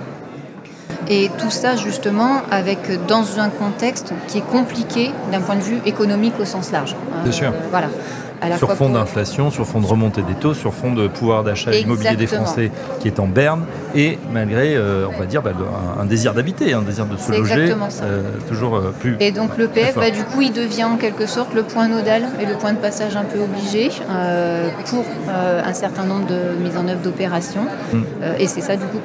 Et 1.13 1.29
tout 1.39 1.51
ça, 1.51 1.75
justement, 1.75 2.43
avec 2.53 2.79
dans 3.07 3.41
un 3.41 3.51
contexte 3.51 4.13
qui 4.29 4.39
est 4.39 4.47
compliqué 4.47 5.11
d'un 5.33 5.41
point 5.41 5.57
de 5.57 5.61
vue 5.61 5.81
économique 5.85 6.35
au 6.41 6.45
sens 6.45 6.71
large. 6.71 6.95
Bien 7.25 7.33
sûr. 7.33 7.53
voilà 7.71 7.89
sur 8.59 8.73
fond 8.73 8.91
d'inflation, 8.91 9.51
sur 9.51 9.67
fond 9.67 9.81
de 9.81 9.87
remontée 9.87 10.23
des 10.23 10.35
taux, 10.35 10.55
sur 10.55 10.75
fond 10.75 10.93
de 10.93 11.09
pouvoir 11.09 11.45
d'achat 11.45 11.73
immobilier 11.73 12.17
des 12.17 12.27
Français 12.27 12.71
qui 13.01 13.09
est 13.09 13.21
en 13.21 13.27
berne, 13.27 13.65
et 13.95 14.19
malgré, 14.33 14.77
euh, 14.77 15.07
on 15.15 15.19
va 15.19 15.27
dire, 15.27 15.43
bah, 15.43 15.53
un, 15.99 16.05
désir 16.05 16.35
d'habiter, 16.35 16.73
un 16.73 16.83
désir 16.83 17.07
de 17.07 17.17
se 17.17 17.33
loger, 17.33 17.75
euh, 18.03 18.23
toujours 18.49 18.77
euh, 18.77 18.95
plus. 18.99 19.17
Et 19.21 19.33
donc 19.33 19.57
le 19.59 19.69
PF, 19.69 19.97
bah, 19.97 20.11
du 20.11 20.23
coup, 20.25 20.43
il 20.43 20.53
devient 20.53 20.85
en 20.85 20.97
quelque 20.97 21.27
sorte 21.27 21.55
le 21.55 21.63
point 21.63 21.89
nodal 21.89 22.23
et 22.41 22.47
le 22.47 22.55
point 22.55 22.73
de 22.73 22.79
passage 22.79 23.17
un 23.17 23.25
peu 23.25 23.41
obligé 23.41 23.91
pour 24.87 25.05
un 25.29 25.73
certain 25.73 26.05
nombre 26.05 26.27
de 26.27 26.63
mises 26.63 26.77
en 26.77 26.89
œuvre 26.89 27.01
d'opérations. 27.03 27.67
Mm. 27.93 28.03
et 28.39 28.47
c'est 28.47 28.61
ça, 28.61 28.77
du 28.77 28.85
coup, 28.85 28.99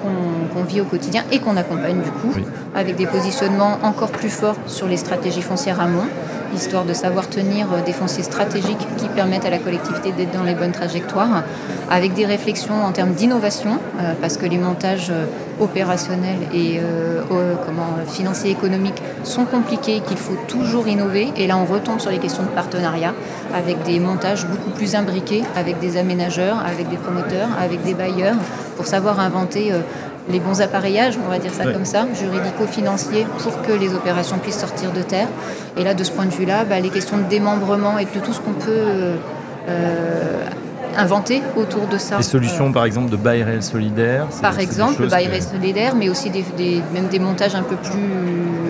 qu'on 0.54 0.64
vit 0.64 0.82
au 0.82 0.86
quotidien 0.86 1.24
et 1.32 1.40
qu'on 1.40 1.58
accompagne, 1.58 2.02
du 2.02 2.12
coup, 2.12 2.34
avec 2.76 2.96
des 2.96 3.08
positionnements 3.08 3.80
encore 3.84 4.12
plus 4.12 4.30
forts 4.30 4.58
sur 4.68 4.88
les 4.88 4.98
stratégies 4.98 5.42
foncières 5.42 5.80
amont 5.80 6.06
histoire 6.56 6.86
de 6.86 6.94
savoir 6.94 7.30
tenir 7.30 7.68
des 7.86 7.94
fonciers 7.94 8.24
stratégiques 8.24 8.88
qui 8.98 9.08
permettent 9.10 9.46
à 9.46 9.50
la 9.50 9.60
collectivité 9.60 10.12
d'être 10.12 10.32
dans 10.32 10.44
les 10.44 10.56
bonnes 10.56 10.72
trajectoires, 10.72 11.44
avec 11.90 12.14
des 12.14 12.26
réflexions 12.26 12.84
en 12.84 12.92
termes 12.92 13.14
d'innovation, 13.14 13.80
euh, 14.00 14.14
parce 14.22 14.38
que 14.38 14.46
les 14.46 14.58
montages 14.58 15.10
euh, 15.12 15.26
opérationnels 15.60 16.40
et 16.54 16.80
euh, 16.80 17.22
comment, 17.66 18.06
financiers 18.08 18.52
économiques 18.52 19.02
sont 19.24 19.46
compliqués, 19.46 20.02
qu'il 20.02 20.18
faut 20.18 20.38
toujours 20.48 20.88
innover. 20.88 21.32
Et 21.38 21.48
là, 21.48 21.58
on 21.58 21.66
retombe 21.66 22.00
sur 22.00 22.12
les 22.12 22.18
questions 22.18 22.44
de 22.44 22.50
partenariat, 22.50 23.14
avec 23.54 23.84
des 23.84 24.00
montages 24.00 24.46
beaucoup 24.48 24.72
plus 24.72 24.96
imbriqués, 24.96 25.44
avec 25.56 25.80
des 25.80 25.98
aménageurs, 25.98 26.58
avec 26.66 26.90
des 26.90 26.98
promoteurs, 26.98 27.50
avec 27.60 27.84
des 27.84 27.94
bailleurs, 27.94 28.36
pour 28.76 28.86
savoir 28.86 29.20
inventer 29.20 29.72
les 30.30 30.40
bons 30.40 30.62
appareillages, 30.62 31.18
on 31.24 31.30
va 31.30 31.40
dire 31.40 31.54
ça 31.54 31.66
comme 31.72 31.86
ça, 31.86 32.08
juridico-financiers, 32.14 33.28
pour 33.40 33.62
que 33.62 33.72
les 33.72 33.94
opérations 33.94 34.38
puissent 34.40 34.60
sortir 34.60 34.92
de 34.92 35.02
terre. 35.02 35.28
Et 35.78 35.84
là, 35.84 35.94
de 35.94 36.04
ce 36.04 36.12
point 36.12 36.26
de 36.26 36.34
vue-là, 36.34 36.66
bah, 36.66 36.80
les 36.80 36.90
questions 36.90 37.18
de 37.18 37.24
démembrement 37.24 37.98
et 38.00 38.06
de 38.06 38.20
tout 38.20 38.34
ce 38.34 38.40
qu'on 38.40 38.54
peut 38.54 39.16
euh, 39.70 40.46
inventer 40.98 41.42
autour 41.56 41.88
de 41.88 41.98
ça. 41.98 42.18
Des 42.18 42.24
solutions, 42.24 42.72
par 42.72 42.86
exemple, 42.86 43.10
de 43.10 43.18
bail 43.18 43.44
réel 43.44 43.64
solidaire 43.64 44.28
Par 44.42 44.60
exemple, 44.60 45.08
bail 45.08 45.28
réel 45.28 45.44
solidaire, 45.44 45.96
mais 45.96 46.10
aussi 46.10 46.30
des, 46.30 46.44
même 46.94 47.08
des 47.08 47.20
montages 47.20 47.56
un 47.56 47.64
peu 47.64 47.76
plus 47.76 48.00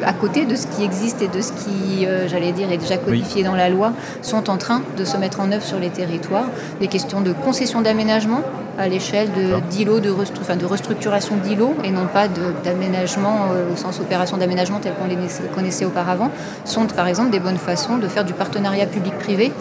à 0.06 0.14
côté 0.14 0.46
de 0.46 0.56
ce 0.56 0.68
qui 0.68 0.84
existe 0.84 1.22
et 1.22 1.28
de 1.28 1.42
ce 1.42 1.52
qui, 1.52 2.06
euh, 2.06 2.28
j'allais 2.28 2.52
dire, 2.52 2.72
est 2.72 2.78
déjà 2.78 2.98
codifié 2.98 3.44
dans 3.44 3.56
la 3.56 3.70
loi, 3.70 3.94
sont 4.22 4.50
en 4.50 4.58
train 4.58 4.82
de 4.98 5.04
se 5.04 5.18
mettre 5.18 5.40
en 5.40 5.52
œuvre 5.52 5.64
sur 5.64 5.80
les 5.80 5.90
territoires. 5.90 6.46
Des 6.80 6.88
questions 6.88 7.22
de 7.22 7.34
concession 7.34 7.82
d'aménagement, 7.82 8.42
à 8.78 8.88
l'échelle 8.88 9.30
de 9.32 9.56
de, 9.56 10.56
de 10.56 10.66
restructuration 10.66 11.38
d'îlots 11.38 11.76
et 11.84 11.92
non 11.92 12.08
pas 12.08 12.28
d'aménagement 12.64 13.48
euh, 13.54 13.74
au 13.74 13.76
sens 13.76 14.00
opération 14.00 14.38
d'aménagement 14.38 14.80
tel 14.80 14.94
qu'on 14.94 15.08
les 15.08 15.18
connaissait 15.54 15.86
auparavant, 15.86 16.30
sont 16.66 16.86
par 16.86 17.08
exemple 17.08 17.30
des 17.30 17.40
bonnes 17.40 17.58
façons 17.58 17.98
de 17.98 18.08
faire 18.08 18.26
du 18.26 18.34
partenariat 18.34 18.86
public-privé. 18.86 19.52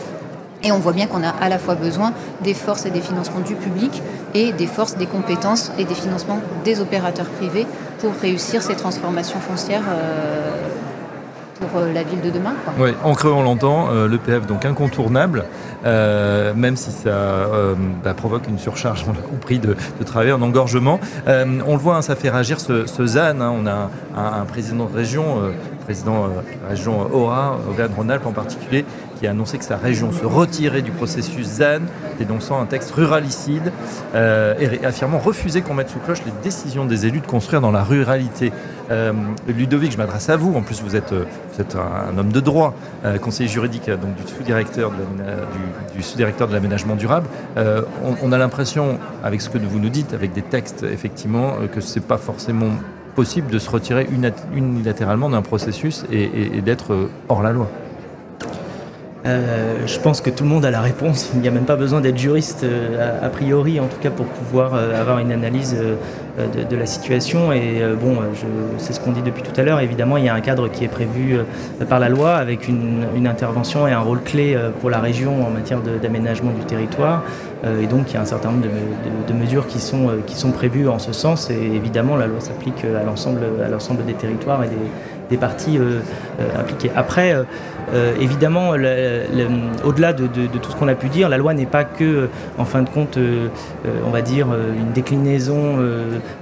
Et 0.64 0.72
on 0.72 0.78
voit 0.78 0.92
bien 0.92 1.06
qu'on 1.06 1.22
a 1.22 1.28
à 1.28 1.48
la 1.48 1.58
fois 1.58 1.74
besoin 1.74 2.12
des 2.42 2.54
forces 2.54 2.86
et 2.86 2.90
des 2.90 3.02
financements 3.02 3.40
du 3.40 3.54
public 3.54 4.02
et 4.32 4.52
des 4.52 4.66
forces, 4.66 4.96
des 4.96 5.06
compétences 5.06 5.70
et 5.78 5.84
des 5.84 5.94
financements 5.94 6.40
des 6.64 6.80
opérateurs 6.80 7.26
privés 7.26 7.66
pour 8.00 8.12
réussir 8.20 8.62
ces 8.62 8.74
transformations 8.74 9.40
foncières. 9.40 9.84
Euh, 9.88 10.68
pour 11.60 11.80
euh, 11.80 11.92
la 11.92 12.02
ville 12.02 12.20
de 12.20 12.30
demain. 12.30 12.52
Oui, 12.80 12.90
en 13.04 13.14
creux 13.14 13.30
on 13.30 13.42
l'entend, 13.42 13.88
l'EPF 14.06 14.44
donc 14.44 14.64
incontournable, 14.64 15.44
euh, 15.86 16.52
même 16.52 16.76
si 16.76 16.90
ça 16.90 17.46
bah, 18.02 18.12
provoque 18.12 18.48
une 18.48 18.58
surcharge, 18.58 19.04
on 19.08 19.12
l'a 19.12 19.20
compris, 19.20 19.60
de, 19.60 19.76
travail 20.04 20.32
en 20.32 20.42
engorgement. 20.42 20.98
on 21.26 21.72
le 21.72 21.78
voit, 21.78 21.96
hein, 21.96 22.02
ça 22.02 22.16
fait 22.16 22.28
réagir 22.28 22.58
ce, 22.58 23.06
ZAN. 23.06 23.40
Hein. 23.40 23.52
on 23.56 23.66
a 23.66 23.90
un, 24.16 24.44
président 24.46 24.86
de 24.86 24.96
région, 24.96 25.52
président 25.84 26.26
de 26.26 26.68
région 26.68 27.08
Aura, 27.12 27.56
Auvergne-Rhône-Alpes 27.70 28.26
en 28.26 28.32
particulier, 28.32 28.84
qui 29.24 29.28
a 29.28 29.30
annoncé 29.30 29.56
que 29.56 29.64
sa 29.64 29.78
région 29.78 30.12
se 30.12 30.26
retirait 30.26 30.82
du 30.82 30.90
processus 30.90 31.46
ZAN, 31.46 31.80
dénonçant 32.18 32.60
un 32.60 32.66
texte 32.66 32.90
ruralicide 32.90 33.72
et 34.14 34.84
affirmant 34.84 35.18
refuser 35.18 35.62
qu'on 35.62 35.72
mette 35.72 35.88
sous 35.88 35.98
cloche 35.98 36.18
les 36.26 36.32
décisions 36.42 36.84
des 36.84 37.06
élus 37.06 37.20
de 37.20 37.26
construire 37.26 37.62
dans 37.62 37.70
la 37.70 37.82
ruralité. 37.82 38.52
Ludovic, 39.48 39.92
je 39.92 39.96
m'adresse 39.96 40.28
à 40.28 40.36
vous. 40.36 40.54
En 40.54 40.60
plus, 40.60 40.82
vous 40.82 40.94
êtes, 40.94 41.14
êtes 41.58 41.76
un, 41.76 42.16
homme 42.18 42.32
de 42.32 42.40
droit, 42.40 42.74
euh, 43.04 43.18
conseiller 43.18 43.48
juridique 43.48 43.88
euh, 43.88 43.96
donc 43.96 44.14
du 44.16 44.22
sous-directeur 44.30 44.90
de, 44.90 46.02
sous-directeur 46.02 46.48
de 46.48 46.52
l'aménagement 46.52 46.96
durable. 46.96 47.26
Euh, 47.56 47.82
on, 48.22 48.32
a 48.32 48.38
l'impression, 48.38 48.98
avec 49.22 49.40
ce 49.40 49.48
que 49.48 49.58
vous 49.58 49.78
nous 49.78 49.88
dites, 49.88 50.12
avec 50.12 50.32
des 50.32 50.42
textes, 50.42 50.82
effectivement, 50.82 51.54
que 51.72 51.80
ce 51.80 51.98
n'est 51.98 52.04
pas 52.04 52.18
forcément 52.18 52.70
possible 53.14 53.50
de 53.50 53.58
se 53.58 53.70
retirer 53.70 54.08
unilatéralement 54.54 55.30
d'un 55.30 55.42
processus 55.42 56.04
et, 56.10 56.60
d'être 56.62 57.08
hors 57.28 57.42
la 57.42 57.52
loi. 57.52 57.70
Je 59.24 59.98
pense 60.00 60.20
que 60.20 60.30
tout 60.30 60.44
le 60.44 60.50
monde 60.50 60.64
a 60.64 60.70
la 60.70 60.80
réponse. 60.80 61.30
Il 61.34 61.40
n'y 61.40 61.48
a 61.48 61.50
même 61.50 61.64
pas 61.64 61.76
besoin 61.76 62.00
d'être 62.00 62.18
juriste, 62.18 62.64
a, 63.22 63.28
priori, 63.28 63.80
en 63.80 63.86
tout 63.86 63.98
cas, 64.00 64.10
pour 64.10 64.26
pouvoir 64.26 64.74
avoir 64.74 65.18
une 65.18 65.32
analyse 65.32 65.76
euh, 66.36 66.64
de, 66.68 66.76
la 66.76 66.86
situation. 66.86 67.52
Et 67.52 67.80
euh, 67.80 67.94
bon, 67.94 68.18
c'est 68.78 68.92
ce 68.92 68.98
qu'on 68.98 69.12
dit 69.12 69.22
depuis 69.22 69.44
tout 69.44 69.52
à 69.60 69.62
l'heure. 69.62 69.78
Évidemment, 69.78 70.16
il 70.16 70.24
y 70.24 70.28
a 70.28 70.34
un 70.34 70.40
cadre 70.40 70.66
qui 70.68 70.84
est 70.84 70.88
prévu 70.88 71.36
euh, 71.36 71.84
par 71.84 72.00
la 72.00 72.08
loi 72.08 72.34
avec 72.34 72.66
une, 72.66 73.04
intervention 73.24 73.86
et 73.86 73.92
un 73.92 74.00
rôle 74.00 74.20
clé 74.20 74.58
pour 74.80 74.90
la 74.90 74.98
région 74.98 75.46
en 75.46 75.50
matière 75.50 75.80
d'aménagement 75.80 76.50
du 76.50 76.64
territoire. 76.64 77.22
Et 77.80 77.86
donc, 77.86 78.10
il 78.10 78.14
y 78.14 78.16
a 78.18 78.20
un 78.20 78.26
certain 78.26 78.50
nombre 78.50 78.66
de, 79.28 79.32
mesures 79.32 79.66
qui 79.66 79.78
sont, 79.80 80.10
qui 80.26 80.36
sont 80.36 80.50
prévues 80.50 80.88
en 80.88 80.98
ce 80.98 81.12
sens. 81.12 81.48
Et 81.48 81.54
évidemment, 81.54 82.16
la 82.16 82.26
loi 82.26 82.40
s'applique 82.40 82.84
à 82.84 83.02
l'ensemble 83.02 84.04
des 84.04 84.12
territoires 84.12 84.62
et 84.62 84.68
des, 84.68 84.74
des 85.30 85.36
parties 85.38 85.78
impliquées. 86.58 86.90
Après, 86.94 87.34
évidemment, 88.20 88.70
au-delà 88.70 90.12
de, 90.12 90.26
tout 90.26 90.70
ce 90.70 90.76
qu'on 90.76 90.88
a 90.88 90.94
pu 90.94 91.08
dire, 91.08 91.28
la 91.28 91.38
loi 91.38 91.54
n'est 91.54 91.66
pas 91.66 91.84
que, 91.84 92.28
en 92.58 92.64
fin 92.64 92.82
de 92.82 92.88
compte, 92.88 93.18
on 94.06 94.10
va 94.10 94.22
dire, 94.22 94.48
une 94.52 94.92
déclinaison 94.92 95.78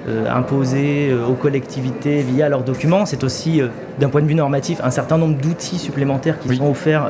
euh, 0.09 0.29
imposés 0.29 1.11
euh, 1.11 1.27
aux 1.27 1.35
collectivités 1.35 2.23
via 2.23 2.49
leurs 2.49 2.65
documents. 2.65 3.07
C'est 3.07 3.23
aussi, 3.23 3.61
euh, 3.61 3.69
d'un 4.01 4.09
point 4.09 4.21
de 4.21 4.27
vue 4.27 4.35
normatif, 4.35 4.81
un 4.83 4.91
certain 4.91 5.17
nombre 5.17 5.37
d'outils 5.41 5.79
supplémentaires 5.79 6.41
qui 6.41 6.57
sont 6.57 6.69
offerts 6.69 7.09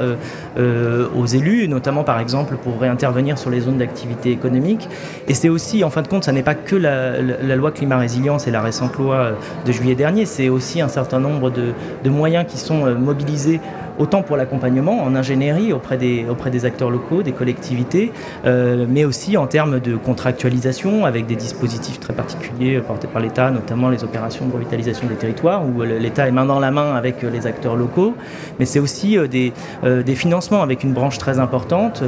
aux 0.59 1.27
élus, 1.27 1.68
notamment 1.68 2.05
par 2.05 2.18
exemple 2.18 2.57
pour 2.57 2.81
réintervenir 2.81 3.38
sur 3.38 3.51
les 3.51 3.61
zones 3.61 3.79
d'activité 3.79 4.31
économique. 4.31 4.88
Et 5.29 5.35
c'est 5.35 5.49
aussi, 5.49 5.85
en 5.85 5.90
fin 5.90 6.03
de 6.03 6.09
compte, 6.09 6.25
ça 6.25 6.33
n'est 6.33 6.42
pas 6.42 6.55
que 6.55 6.77
la, 6.77 7.57
loi 7.57 7.71
climat 7.71 7.99
résilience 7.99 8.47
et 8.47 8.51
la 8.51 8.61
récente 8.61 8.99
loi 8.99 9.31
de 9.64 9.73
juillet 9.73 9.95
dernier, 9.95 10.27
c'est 10.27 10.49
aussi 10.49 10.81
un 10.81 10.88
certain 10.88 11.21
nombre 11.21 11.51
de 11.51 12.11
moyens 12.11 12.45
qui 12.47 12.59
sont 12.59 12.95
mobilisés 12.95 13.61
autant 13.98 14.22
pour 14.22 14.37
l'accompagnement 14.37 15.02
en 15.02 15.14
ingénierie 15.14 15.72
auprès 15.72 15.96
des, 15.96 16.26
auprès 16.28 16.50
des 16.50 16.64
acteurs 16.64 16.90
locaux, 16.90 17.22
des 17.22 17.33
collectivités, 17.33 18.12
euh, 18.44 18.87
mais 18.88 19.05
aussi 19.05 19.37
en 19.37 19.46
termes 19.46 19.81
de 19.81 19.96
contractualisation 19.96 21.05
avec 21.05 21.26
des 21.26 21.37
dispositifs 21.37 22.00
très 22.00 22.12
particuliers 22.12 22.81
portés 22.81 23.09
par 23.09 23.22
l'État, 23.22 23.50
notamment 23.50 23.88
les 23.88 24.05
opérations 24.05 24.46
de 24.46 24.52
revitalisation 24.52 25.07
des 25.07 25.14
territoires, 25.14 25.62
où 25.64 25.83
l'État 25.83 26.28
est 26.28 26.33
main 26.33 26.44
dans 26.44 26.61
la 26.61 26.70
main 26.70 26.94
avec 26.94 27.22
les 27.22 27.46
acteurs 27.46 27.76
locaux, 27.76 28.14
mais 28.59 28.64
c'est 28.64 28.81
aussi 28.81 29.18
euh, 29.18 29.26
des, 29.26 29.52
euh, 29.85 30.02
des, 30.02 30.14
financements 30.14 30.62
avec 30.62 30.85
une 30.85 30.92
branche 30.92 31.18
très 31.18 31.38
importante, 31.38 32.02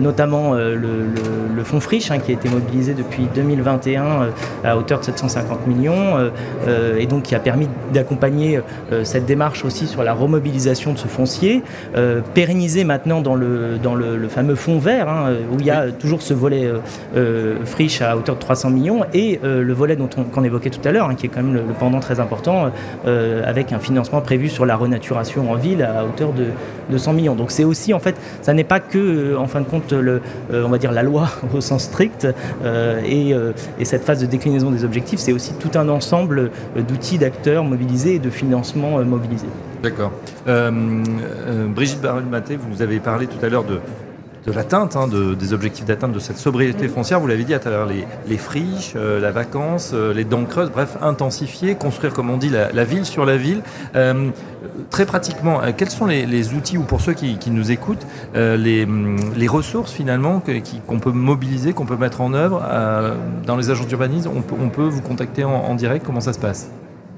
notamment 0.00 0.54
le, 0.54 1.62
fonds 1.62 1.78
Friche, 1.78 2.10
hein, 2.10 2.18
qui 2.18 2.32
a 2.32 2.34
été 2.34 2.48
mobilisé 2.48 2.94
depuis 2.94 3.28
2021 3.34 4.30
à 4.64 4.76
hauteur 4.76 5.00
de 5.00 5.04
750 5.04 5.66
millions, 5.66 6.30
et 6.98 7.06
donc 7.06 7.24
qui 7.24 7.34
a 7.34 7.38
permis 7.38 7.68
d'accompagner 7.92 8.60
cette 9.02 9.26
démarche 9.26 9.64
aussi 9.64 9.86
sur 9.86 10.02
la 10.02 10.14
remobilisation 10.14 10.92
de 10.94 10.98
ce 10.98 11.06
foncier, 11.24 11.62
euh, 11.96 12.20
pérennisé 12.34 12.84
maintenant 12.84 13.22
dans 13.22 13.34
le, 13.34 13.78
dans 13.82 13.94
le, 13.94 14.28
fameux 14.28 14.56
fonds 14.56 14.78
vert, 14.78 15.08
hein, 15.08 15.32
où 15.50 15.56
il 15.58 15.64
y 15.64 15.70
a 15.70 15.90
toujours 15.90 16.20
ce 16.20 16.34
volet 16.34 16.66
euh, 16.66 16.78
euh, 17.16 17.56
friche 17.64 18.02
à 18.02 18.14
hauteur 18.14 18.34
de 18.34 18.40
300 18.40 18.68
millions, 18.70 19.04
et 19.14 19.40
le 19.42 19.72
volet 19.72 19.96
dont 19.96 20.10
on, 20.18 20.24
qu'on 20.24 20.44
évoquait 20.44 20.68
tout 20.68 20.86
à 20.86 20.92
l'heure, 20.92 21.08
hein, 21.08 21.14
qui 21.14 21.26
est 21.26 21.28
quand 21.30 21.42
même 21.42 21.54
le, 21.54 21.62
pendant 21.78 22.00
très 22.00 22.20
important, 22.20 22.70
avec 23.06 23.72
un 23.72 23.78
financement 23.78 24.20
prévu 24.20 24.48
sur 24.48 24.66
la 24.66 24.76
renaturation 24.76 25.50
en 25.50 25.54
ville 25.54 25.82
à 25.82 26.04
hauteur 26.04 26.32
de, 26.32 26.46
de 26.90 26.98
100 26.98 27.12
millions. 27.14 27.34
Donc 27.34 27.50
c'est 27.50 27.64
aussi, 27.64 27.94
en 27.94 28.00
fait, 28.00 28.16
ça 28.42 28.52
n'est 28.52 28.64
pas 28.64 28.80
que, 28.80 29.36
en 29.36 29.46
fin 29.46 29.60
de 29.60 29.66
compte, 29.66 29.92
le, 29.92 30.20
on 30.52 30.68
va 30.68 30.78
dire 30.78 30.92
la 30.92 31.02
loi 31.02 31.28
au 31.54 31.60
sens 31.60 31.84
strict, 31.84 32.26
et, 33.06 33.34
et 33.78 33.84
cette 33.84 34.04
phase 34.04 34.20
de 34.20 34.26
déclinaison 34.26 34.70
des 34.70 34.84
objectifs, 34.84 35.20
c'est 35.20 35.32
aussi 35.32 35.54
tout 35.54 35.78
un 35.78 35.88
ensemble 35.88 36.50
d'outils, 36.76 37.18
d'acteurs 37.18 37.64
mobilisés 37.64 38.16
et 38.16 38.18
de 38.18 38.30
financements 38.30 39.02
mobilisés. 39.04 39.48
D'accord. 39.84 40.12
Brigitte 40.46 42.00
Barrel-Maté, 42.00 42.56
vous 42.56 42.82
avez 42.82 43.00
parlé 43.00 43.26
tout 43.26 43.44
à 43.44 43.48
l'heure 43.48 43.64
de, 43.64 43.80
de 44.46 44.52
l'atteinte, 44.52 44.96
hein, 44.96 45.08
des 45.08 45.52
objectifs 45.52 45.84
d'atteinte 45.84 46.12
de 46.12 46.18
cette 46.18 46.36
sobriété 46.36 46.88
foncière. 46.88 47.20
Vous 47.20 47.26
l'avez 47.26 47.44
dit 47.44 47.54
à 47.54 47.58
travers 47.58 47.86
les, 47.86 48.36
friches, 48.36 48.92
euh, 48.96 49.20
la 49.20 49.30
vacance, 49.30 49.92
euh, 49.94 50.12
les 50.12 50.24
dents 50.24 50.44
creuses, 50.44 50.70
bref, 50.70 50.96
intensifier, 51.00 51.74
construire, 51.74 52.12
comme 52.12 52.30
on 52.30 52.36
dit, 52.36 52.50
la, 52.50 52.84
ville 52.84 53.04
sur 53.04 53.24
la 53.24 53.36
ville. 53.36 53.62
Euh, 53.94 54.30
très 54.90 55.06
pratiquement, 55.06 55.60
quels 55.76 55.90
sont 55.90 56.06
les, 56.06 56.54
outils, 56.54 56.76
ou 56.76 56.82
pour 56.82 57.00
ceux 57.00 57.14
qui, 57.14 57.50
nous 57.50 57.70
écoutent, 57.70 58.06
les, 58.34 58.86
ressources 59.48 59.92
finalement 59.92 60.42
qu'on 60.86 60.98
peut 60.98 61.12
mobiliser, 61.12 61.72
qu'on 61.72 61.86
peut 61.86 61.96
mettre 61.96 62.20
en 62.20 62.34
œuvre 62.34 62.62
dans 63.46 63.56
les 63.56 63.70
agences 63.70 63.86
d'urbanisme? 63.86 64.30
On 64.34 64.68
peut, 64.68 64.82
vous 64.82 65.02
contacter 65.02 65.44
en 65.44 65.74
direct? 65.74 66.04
Comment 66.04 66.20
ça 66.20 66.32
se 66.32 66.38
passe? 66.38 66.70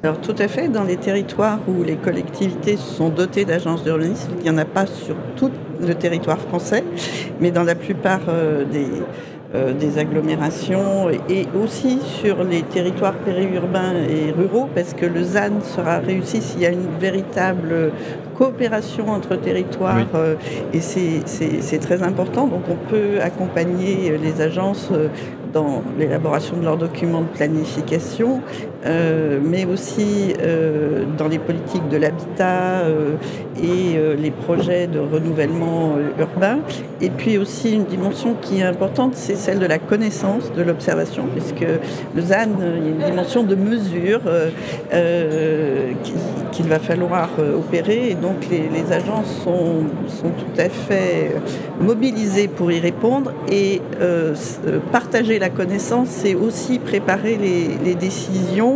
Alors 0.02 0.20
tout 0.20 0.34
à 0.38 0.46
fait, 0.46 0.68
dans 0.68 0.84
les 0.84 0.98
territoires 0.98 1.58
où 1.66 1.82
les 1.82 1.96
collectivités 1.96 2.76
sont 2.76 3.08
dotées 3.08 3.44
d'agences 3.44 3.82
d'urbanisme, 3.82 4.30
il 4.38 4.44
n'y 4.44 4.50
en 4.50 4.58
a 4.58 4.64
pas 4.64 4.86
sur 4.86 5.16
tout 5.36 5.50
le 5.80 5.94
territoire 5.94 6.38
français, 6.38 6.84
mais 7.40 7.50
dans 7.50 7.64
la 7.64 7.74
plupart 7.74 8.20
euh, 8.28 8.64
des, 8.64 8.86
euh, 9.54 9.72
des 9.72 9.98
agglomérations 9.98 11.08
et 11.30 11.46
aussi 11.60 11.98
sur 12.20 12.44
les 12.44 12.62
territoires 12.62 13.14
périurbains 13.14 13.94
et 13.94 14.32
ruraux, 14.32 14.68
parce 14.74 14.92
que 14.92 15.06
le 15.06 15.22
ZAN 15.22 15.60
sera 15.62 15.98
réussi 15.98 16.42
s'il 16.42 16.60
y 16.60 16.66
a 16.66 16.70
une 16.70 16.88
véritable 17.00 17.90
coopération 18.36 19.08
entre 19.08 19.36
territoires 19.36 20.06
euh, 20.14 20.34
et 20.74 20.80
c'est 20.80 21.78
très 21.80 22.02
important. 22.02 22.46
Donc 22.46 22.62
on 22.70 22.76
peut 22.90 23.20
accompagner 23.22 24.18
les 24.18 24.40
agences 24.40 24.90
dans 25.52 25.82
l'élaboration 25.98 26.58
de 26.58 26.64
leurs 26.64 26.76
documents 26.76 27.22
de 27.22 27.28
planification, 27.34 28.42
euh, 28.86 29.38
mais 29.42 29.64
aussi 29.64 30.34
euh, 30.40 31.04
dans 31.18 31.28
les 31.28 31.38
politiques 31.38 31.88
de 31.88 31.96
l'habitat 31.96 32.80
euh, 32.84 33.14
et 33.60 33.98
les 34.18 34.30
projets 34.30 34.86
de 34.86 34.98
renouvellement 34.98 35.94
urbain. 36.18 36.58
Et 37.00 37.10
puis 37.10 37.38
aussi 37.38 37.72
une 37.72 37.84
dimension 37.84 38.34
qui 38.40 38.60
est 38.60 38.62
importante, 38.62 39.14
c'est 39.14 39.34
celle 39.34 39.58
de 39.58 39.66
la 39.66 39.78
connaissance, 39.78 40.52
de 40.52 40.62
l'observation, 40.62 41.24
puisque 41.34 41.66
le 42.14 42.22
ZAN, 42.22 42.48
il 42.60 42.84
y 42.84 42.86
a 42.86 42.90
une 42.90 43.10
dimension 43.10 43.42
de 43.42 43.54
mesure 43.54 44.20
qu'il 46.52 46.66
va 46.66 46.78
falloir 46.78 47.30
opérer. 47.56 48.10
Et 48.10 48.14
donc 48.14 48.46
les, 48.50 48.92
agences 48.92 49.42
sont, 49.42 49.84
sont, 50.08 50.28
tout 50.28 50.60
à 50.60 50.68
fait 50.68 51.32
mobilisées 51.80 52.48
pour 52.48 52.70
y 52.70 52.78
répondre 52.78 53.32
et 53.50 53.80
partager 54.92 55.38
la 55.38 55.48
connaissance, 55.48 56.08
c'est 56.10 56.34
aussi 56.34 56.78
préparer 56.78 57.38
les, 57.38 57.94
décisions 57.94 58.75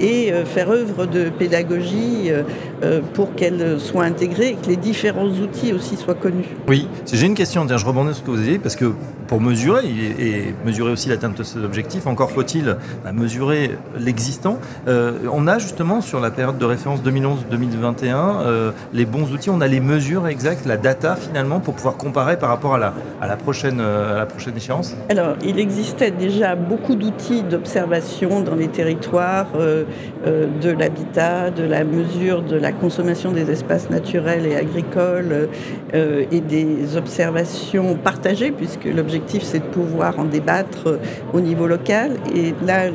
et 0.00 0.32
euh, 0.32 0.44
faire 0.44 0.70
œuvre 0.70 1.06
de 1.06 1.28
pédagogie 1.28 2.30
euh, 2.30 2.42
euh, 2.82 3.00
pour 3.14 3.34
qu'elles 3.34 3.78
soient 3.78 4.04
intégrées 4.04 4.48
et 4.48 4.54
que 4.54 4.66
les 4.68 4.76
différents 4.76 5.28
outils 5.28 5.72
aussi 5.72 5.96
soient 5.96 6.14
connus. 6.14 6.48
Oui, 6.66 6.88
j'ai 7.12 7.26
une 7.26 7.34
question, 7.34 7.66
je 7.68 7.86
rebondis 7.86 8.14
sur 8.14 8.16
ce 8.16 8.22
que 8.22 8.30
vous 8.30 8.38
avez 8.38 8.52
dit, 8.52 8.58
parce 8.58 8.76
que 8.76 8.92
pour 9.26 9.40
mesurer 9.40 9.84
et 9.86 10.54
mesurer 10.64 10.90
aussi 10.90 11.08
l'atteinte 11.08 11.38
de 11.38 11.42
cet 11.42 11.62
objectif, 11.62 12.06
encore 12.06 12.32
faut-il 12.32 12.76
bah, 13.04 13.12
mesurer 13.12 13.70
l'existant. 13.98 14.58
on 14.88 15.46
a 15.46 15.58
justement 15.58 16.00
sur 16.00 16.20
la 16.20 16.30
période 16.32 16.58
de 16.58 16.64
référence 16.64 17.00
2011-2021 17.02 18.72
les 18.92 19.04
bons 19.04 19.30
outils, 19.32 19.50
on 19.50 19.60
a 19.60 19.68
les 19.68 19.78
mesures 19.78 20.26
exactes, 20.26 20.66
la 20.66 20.76
data 20.76 21.14
finalement 21.14 21.60
pour 21.60 21.74
pouvoir 21.74 21.96
comparer 21.96 22.38
par 22.38 22.48
rapport 22.48 22.74
à 22.74 22.78
la, 22.78 22.94
à 23.20 23.28
la, 23.28 23.36
prochaine, 23.36 23.80
à 23.80 24.16
la 24.16 24.26
prochaine 24.26 24.56
échéance? 24.56 24.96
Alors, 25.08 25.36
il 25.44 25.60
existait 25.60 26.10
déjà 26.10 26.56
beaucoup 26.56 26.96
d'outils 26.96 27.42
d'observation 27.42 28.40
dans 28.40 28.54
les 28.54 28.68
territoires 28.68 29.46
euh, 29.56 29.84
de 30.24 30.70
l'habitat, 30.70 31.50
de 31.50 31.62
la 31.62 31.84
mesure 31.84 32.42
de 32.42 32.56
la 32.56 32.72
consommation 32.72 33.32
des 33.32 33.50
espaces 33.50 33.90
naturels 33.90 34.46
et 34.46 34.56
agricoles 34.56 35.48
euh, 35.94 36.24
et 36.30 36.40
des 36.40 36.96
observations 36.96 37.96
partagées, 37.96 38.50
puisque 38.50 38.84
l'objectif 38.84 39.42
c'est 39.42 39.58
de 39.58 39.64
pouvoir 39.64 40.18
en 40.18 40.24
débattre 40.24 40.86
euh, 40.86 40.96
au 41.32 41.40
niveau 41.40 41.66
local. 41.66 42.12
Et 42.34 42.54
là, 42.66 42.90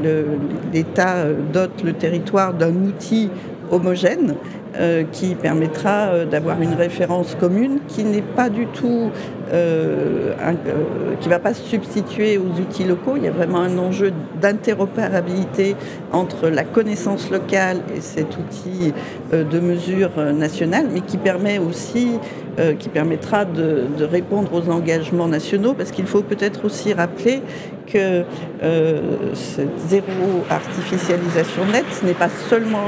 l'État 0.74 1.26
dote 1.52 1.84
le 1.84 1.94
territoire 1.94 2.54
d'un 2.54 2.74
outil 2.74 3.30
homogène 3.72 4.36
euh, 4.78 5.04
qui 5.10 5.36
permettra 5.36 6.10
euh, 6.10 6.26
d'avoir 6.26 6.62
une 6.62 6.74
référence 6.74 7.34
commune 7.40 7.80
qui 7.88 8.04
n'est 8.04 8.22
pas 8.22 8.50
du 8.50 8.66
tout, 8.68 9.10
euh, 9.54 10.34
qui 11.22 11.30
ne 11.30 11.34
va 11.34 11.40
pas 11.40 11.54
se 11.54 11.64
substituer 11.64 12.38
aux 12.38 12.60
outils 12.60 12.84
locaux. 12.84 13.14
Il 13.16 13.24
y 13.24 13.28
a 13.28 13.32
vraiment 13.32 13.60
un 13.60 13.78
enjeu 13.78 14.12
d'interopérabilité 14.42 15.78
entre 16.12 16.50
la 16.50 16.66
connaissance 16.66 17.32
locale 17.32 17.78
et 17.96 18.02
cet 18.02 18.38
outil 18.38 18.94
de 19.32 19.60
mesure 19.60 20.12
nationale, 20.34 20.88
mais 20.94 21.02
qui 21.02 21.18
permet 21.18 21.58
aussi 21.58 22.20
qui 22.80 22.88
permettra 22.88 23.44
de, 23.44 23.86
répondre 24.10 24.54
aux 24.54 24.72
engagements 24.72 25.28
nationaux, 25.28 25.74
parce 25.74 25.92
qu'il 25.92 26.06
faut 26.06 26.22
peut-être 26.22 26.66
aussi 26.66 26.94
rappeler 26.94 27.42
que 27.86 28.24
cette 29.34 29.80
zéro 29.88 30.46
artificialisation 30.50 31.66
nette, 31.66 31.86
ce 32.00 32.06
n'est 32.06 32.14
pas 32.14 32.30
seulement 32.50 32.86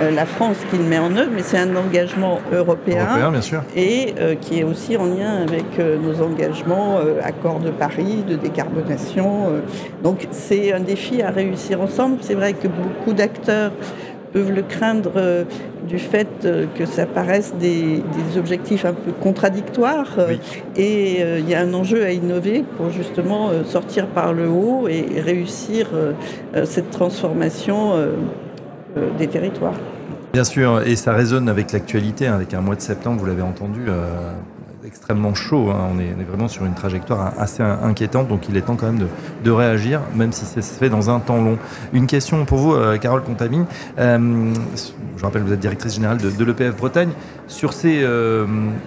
la 0.00 0.26
France 0.26 0.56
qui 0.70 0.78
le 0.78 0.84
met 0.84 0.98
en 0.98 1.14
mais 1.14 1.42
c'est 1.42 1.58
un 1.58 1.76
engagement 1.76 2.40
européen, 2.52 3.30
bien 3.30 3.40
sûr. 3.40 3.62
et 3.76 4.14
euh, 4.18 4.34
qui 4.34 4.60
est 4.60 4.64
aussi 4.64 4.96
en 4.96 5.04
lien 5.04 5.42
avec 5.42 5.78
euh, 5.78 5.96
nos 5.96 6.22
engagements 6.22 6.98
euh, 6.98 7.20
accord 7.22 7.60
de 7.60 7.70
Paris, 7.70 8.24
de 8.28 8.36
décarbonation. 8.36 9.62
donc 10.02 10.26
c'est 10.30 10.72
un 10.72 10.80
défi 10.80 11.22
à 11.22 11.30
réussir 11.30 11.80
ensemble. 11.80 12.18
C'est 12.20 12.34
vrai 12.34 12.54
que 12.54 12.68
beaucoup 12.68 13.12
d'acteurs 13.12 13.72
peuvent 14.34 14.52
le 14.52 14.60
craindre 14.62 15.46
du 15.88 15.98
fait 15.98 16.28
que 16.76 16.84
ça 16.84 17.06
paraisse 17.06 17.54
des, 17.58 18.02
objectifs 18.36 18.84
un 18.84 18.92
peu 18.92 19.12
contradictoires. 19.12 20.18
Et 20.76 21.22
il 21.38 21.48
y 21.48 21.54
a 21.54 21.60
un 21.60 21.72
enjeu 21.72 22.04
à 22.04 22.10
innover 22.10 22.64
pour 22.76 22.90
justement 22.90 23.50
sortir 23.64 24.06
par 24.08 24.32
le 24.32 24.48
haut 24.48 24.88
et 24.88 25.20
réussir 25.20 25.88
cette 26.64 26.90
transformation 26.90 27.92
des 29.18 29.28
territoires. 29.28 29.78
Bien 30.34 30.42
sûr, 30.42 30.82
et 30.84 30.96
ça 30.96 31.12
résonne 31.12 31.48
avec 31.48 31.70
l'actualité, 31.70 32.26
hein, 32.26 32.34
avec 32.34 32.54
un 32.54 32.60
mois 32.60 32.74
de 32.74 32.80
septembre, 32.80 33.20
vous 33.20 33.26
l'avez 33.26 33.42
entendu, 33.42 33.82
euh, 33.86 34.32
extrêmement 34.86 35.34
chaud. 35.34 35.70
Hein. 35.70 35.88
on, 35.94 35.98
est, 35.98 36.24
vraiment 36.24 36.48
sur 36.48 36.64
une 36.64 36.74
trajectoire 36.74 37.32
assez 37.38 37.62
inquiétante, 37.62 38.28
donc 38.28 38.48
il 38.48 38.56
est 38.56 38.62
temps 38.62 38.76
quand 38.76 38.86
même 38.86 39.06
de, 39.44 39.50
réagir, 39.50 40.00
même 40.14 40.32
si 40.32 40.44
ça 40.44 40.62
se 40.62 40.72
fait 40.74 40.88
dans 40.88 41.10
un 41.10 41.20
temps 41.20 41.42
long. 41.42 41.58
Une 41.92 42.06
question 42.06 42.44
pour 42.44 42.58
vous, 42.58 42.74
euh, 42.74 42.98
Carole 42.98 43.22
Contamine. 43.22 43.66
Euh, 43.98 44.52
je 45.16 45.24
rappelle, 45.24 45.42
vous 45.42 45.52
êtes 45.52 45.60
directrice 45.60 45.94
générale 45.94 46.18
de, 46.18 46.44
l'EPF 46.44 46.76
Bretagne. 46.76 47.10
Sur, 47.46 47.74
ces, 47.74 48.06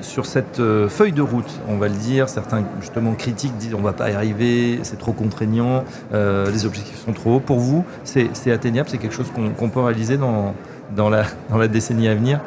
sur 0.02 0.26
cette 0.26 0.60
feuille 0.90 1.12
de 1.12 1.22
route, 1.22 1.60
on 1.70 1.78
va 1.78 1.88
le 1.88 1.94
dire, 1.94 2.28
certains 2.28 2.64
justement 2.82 3.14
critiques 3.14 3.56
disent 3.58 3.76
on 3.76 3.82
va 3.82 3.94
pas 3.94 4.10
y 4.10 4.16
arriver, 4.16 4.80
c'est 4.82 4.98
trop 4.98 5.14
contraignant, 5.14 5.84
les 6.12 6.66
objectifs 6.66 7.00
sont 7.06 7.14
trop 7.14 7.36
hauts. 7.36 7.40
Pour 7.40 7.60
vous, 7.60 7.86
c'est 8.04 8.52
atteignable, 8.52 8.90
c'est 8.90 8.98
quelque 8.98 9.16
chose 9.16 9.32
qu'on 9.58 9.70
peut 9.70 9.80
réaliser 9.80 10.18
dans 10.18 10.56
dans 10.96 11.10
la, 11.10 11.24
dans 11.50 11.58
la 11.58 11.68
décennie 11.68 12.08
à 12.08 12.16
venir? 12.16 12.40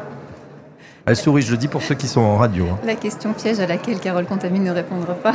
Elle 1.06 1.16
sourit, 1.16 1.42
je 1.42 1.50
le 1.52 1.56
dis 1.56 1.68
pour 1.68 1.82
ceux 1.82 1.94
qui 1.94 2.06
sont 2.06 2.20
en 2.20 2.36
radio. 2.36 2.66
Hein. 2.70 2.78
La 2.84 2.94
question 2.94 3.32
piège 3.32 3.58
à 3.58 3.66
laquelle 3.66 3.98
Carole 3.98 4.26
Contamine 4.26 4.64
ne 4.64 4.70
répondra 4.70 5.14
pas. 5.14 5.32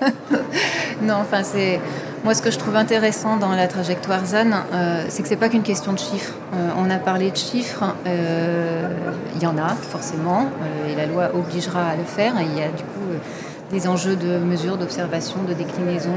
non, 1.02 1.16
enfin, 1.20 1.42
c'est. 1.42 1.80
Moi, 2.24 2.34
ce 2.34 2.42
que 2.42 2.50
je 2.50 2.58
trouve 2.58 2.76
intéressant 2.76 3.36
dans 3.36 3.52
la 3.52 3.68
trajectoire 3.68 4.24
ZAN, 4.24 4.50
euh, 4.72 5.04
c'est 5.08 5.22
que 5.22 5.28
c'est 5.28 5.36
pas 5.36 5.48
qu'une 5.48 5.62
question 5.62 5.92
de 5.92 5.98
chiffres. 5.98 6.34
Euh, 6.54 6.70
on 6.76 6.90
a 6.90 6.98
parlé 6.98 7.30
de 7.30 7.36
chiffres, 7.36 7.84
euh, 8.06 8.88
il 9.36 9.42
y 9.42 9.46
en 9.46 9.56
a 9.56 9.68
forcément, 9.68 10.46
et 10.90 10.96
la 10.96 11.06
loi 11.06 11.30
obligera 11.34 11.86
à 11.86 11.96
le 11.96 12.04
faire. 12.04 12.34
il 12.40 12.58
y 12.58 12.62
a 12.62 12.68
du 12.68 12.82
coup 12.82 13.06
des 13.70 13.86
enjeux 13.86 14.16
de 14.16 14.38
mesures, 14.38 14.78
d'observation, 14.78 15.42
de 15.46 15.52
déclinaison 15.52 16.14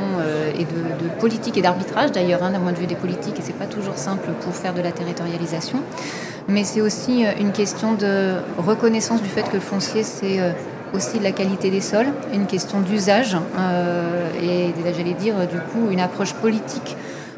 et 0.57 0.63
de, 0.63 1.19
politique 1.19 1.57
et 1.57 1.61
d'arbitrage 1.61 2.11
d'ailleurs, 2.11 2.41
hein, 2.43 2.51
d'un 2.51 2.59
point 2.59 2.71
de 2.71 2.77
vue 2.77 2.87
des 2.87 2.95
politiques, 2.95 3.37
et 3.37 3.41
c'est 3.43 3.57
pas 3.57 3.65
toujours 3.65 3.97
simple 3.97 4.29
pour 4.41 4.55
faire 4.55 4.73
de 4.73 4.81
la 4.81 4.91
territorialisation. 4.91 5.79
Mais 6.51 6.65
c'est 6.65 6.81
aussi 6.81 7.25
euh, 7.25 7.31
une 7.39 7.53
question 7.53 7.93
de 7.93 8.33
reconnaissance 8.57 9.21
du 9.21 9.29
fait 9.29 9.43
que 9.43 9.53
le 9.53 9.61
foncier, 9.61 10.03
c'est 10.03 10.41
euh, 10.41 10.51
aussi 10.93 11.17
de 11.17 11.23
la 11.23 11.31
qualité 11.31 11.69
des 11.69 11.79
sols, 11.79 12.07
une 12.33 12.45
question 12.45 12.81
d'usage, 12.81 13.37
et 14.43 14.73
j'allais 14.93 15.13
dire 15.13 15.35
du 15.47 15.57
coup 15.57 15.89
une 15.89 16.01
approche 16.01 16.33
politique 16.33 16.97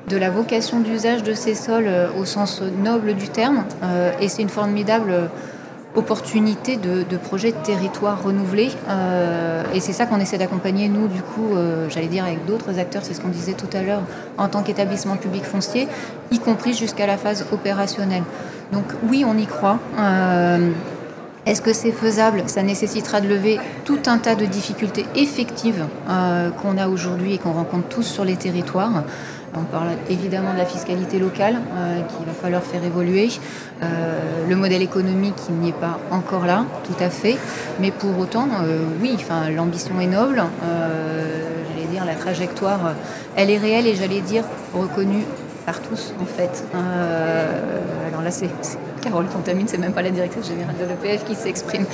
de 0.09 0.17
la 0.17 0.31
vocation 0.31 0.79
d'usage 0.79 1.21
de 1.21 1.35
ces 1.35 1.53
sols 1.53 1.87
au 2.19 2.25
sens 2.25 2.63
noble 2.83 3.13
du 3.13 3.27
terme, 3.27 3.65
et 4.19 4.27
c'est 4.27 4.41
une 4.41 4.49
formidable 4.49 5.29
opportunité 5.95 6.77
de, 6.77 7.03
de 7.03 7.17
projets 7.17 7.51
de 7.51 7.57
territoire 7.57 8.23
renouvelés. 8.23 8.71
Euh, 8.89 9.63
et 9.73 9.79
c'est 9.79 9.93
ça 9.93 10.05
qu'on 10.05 10.19
essaie 10.19 10.37
d'accompagner, 10.37 10.89
nous, 10.89 11.07
du 11.07 11.21
coup, 11.21 11.55
euh, 11.55 11.87
j'allais 11.89 12.07
dire 12.07 12.25
avec 12.25 12.45
d'autres 12.45 12.79
acteurs, 12.79 13.03
c'est 13.03 13.13
ce 13.13 13.21
qu'on 13.21 13.29
disait 13.29 13.53
tout 13.53 13.69
à 13.73 13.81
l'heure, 13.81 14.01
en 14.37 14.47
tant 14.47 14.63
qu'établissement 14.63 15.17
public 15.17 15.43
foncier, 15.43 15.87
y 16.31 16.39
compris 16.39 16.73
jusqu'à 16.73 17.05
la 17.05 17.17
phase 17.17 17.45
opérationnelle. 17.51 18.23
Donc 18.71 18.85
oui, 19.07 19.23
on 19.27 19.37
y 19.37 19.45
croit. 19.45 19.79
Euh, 19.99 20.71
est-ce 21.45 21.61
que 21.61 21.73
c'est 21.73 21.91
faisable? 21.91 22.43
Ça 22.47 22.63
nécessitera 22.63 23.19
de 23.19 23.27
lever 23.27 23.59
tout 23.83 23.99
un 24.07 24.17
tas 24.17 24.35
de 24.35 24.45
difficultés 24.45 25.05
effectives 25.13 25.85
qu'on 26.61 26.77
a 26.77 26.87
aujourd'hui 26.87 27.33
et 27.33 27.37
qu'on 27.37 27.51
rencontre 27.51 27.89
tous 27.89 28.03
sur 28.03 28.23
les 28.23 28.37
territoires. 28.37 29.03
On 29.55 29.63
parle 29.63 29.89
évidemment 30.09 30.53
de 30.53 30.57
la 30.57 30.65
fiscalité 30.65 31.19
locale 31.19 31.57
qu'il 32.09 32.25
va 32.25 32.33
falloir 32.33 32.63
faire 32.63 32.83
évoluer. 32.83 33.29
le 33.81 34.55
modèle 34.55 34.81
économique, 34.81 35.35
il 35.49 35.55
n'y 35.55 35.69
est 35.69 35.73
pas 35.73 35.99
encore 36.11 36.45
là, 36.45 36.65
tout 36.83 37.03
à 37.03 37.09
fait. 37.09 37.37
Mais 37.79 37.91
pour 37.91 38.17
autant, 38.17 38.47
oui, 39.01 39.17
l'ambition 39.55 39.99
est 39.99 40.07
noble. 40.07 40.41
j'allais 40.61 41.87
dire, 41.91 42.05
la 42.05 42.15
trajectoire, 42.15 42.95
elle 43.35 43.49
est 43.49 43.57
réelle 43.57 43.87
et 43.87 43.95
j'allais 43.95 44.21
dire 44.21 44.43
reconnue 44.73 45.23
par 45.65 45.79
tous 45.81 46.13
en 46.21 46.25
fait. 46.25 46.65
alors 46.73 48.21
là, 48.23 48.31
c'est 48.31 48.49
Carole 49.03 49.25
Contamine, 49.27 49.67
c'est 49.67 49.77
même 49.77 49.93
pas 49.93 50.01
la 50.01 50.11
directrice 50.11 50.47
générale 50.47 50.75
de 50.79 50.85
l'EPF 50.85 51.25
qui 51.25 51.35
s'exprime. 51.35 51.85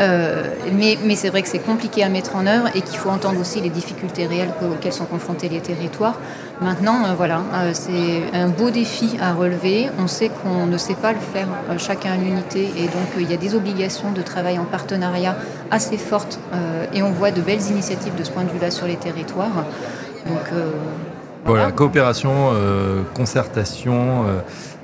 Euh, 0.00 0.42
mais, 0.74 0.96
c'est 1.14 1.30
vrai 1.30 1.42
que 1.42 1.48
c'est 1.48 1.58
compliqué 1.58 2.02
à 2.02 2.08
mettre 2.08 2.36
en 2.36 2.46
œuvre 2.46 2.68
et 2.74 2.82
qu'il 2.82 2.98
faut 2.98 3.10
entendre 3.10 3.40
aussi 3.40 3.60
les 3.60 3.70
difficultés 3.70 4.26
réelles 4.26 4.52
auxquelles 4.62 4.92
sont 4.92 5.04
confrontés 5.04 5.48
les 5.48 5.60
territoires. 5.60 6.18
Maintenant, 6.60 7.04
euh, 7.04 7.14
voilà, 7.16 7.42
euh, 7.54 7.70
c'est 7.72 8.22
un 8.32 8.48
beau 8.48 8.70
défi 8.70 9.16
à 9.20 9.32
relever. 9.32 9.88
On 9.98 10.08
sait 10.08 10.30
qu'on 10.30 10.66
ne 10.66 10.76
sait 10.76 10.94
pas 10.94 11.12
le 11.12 11.20
faire 11.20 11.48
chacun 11.78 12.12
à 12.12 12.16
l'unité 12.16 12.70
et 12.76 12.84
donc 12.84 13.08
il 13.18 13.30
y 13.30 13.34
a 13.34 13.36
des 13.36 13.54
obligations 13.54 14.10
de 14.10 14.22
travail 14.22 14.58
en 14.58 14.64
partenariat 14.64 15.36
assez 15.70 15.96
fortes 15.96 16.38
et 16.92 17.02
on 17.02 17.10
voit 17.10 17.30
de 17.30 17.40
belles 17.40 17.62
initiatives 17.70 18.14
de 18.16 18.24
ce 18.24 18.30
point 18.30 18.44
de 18.44 18.50
vue-là 18.50 18.70
sur 18.70 18.86
les 18.86 18.96
territoires. 18.96 19.64
Donc, 20.26 20.52
voilà, 21.48 21.72
coopération, 21.72 22.52
concertation. 23.14 24.24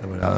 Voilà, 0.09 0.35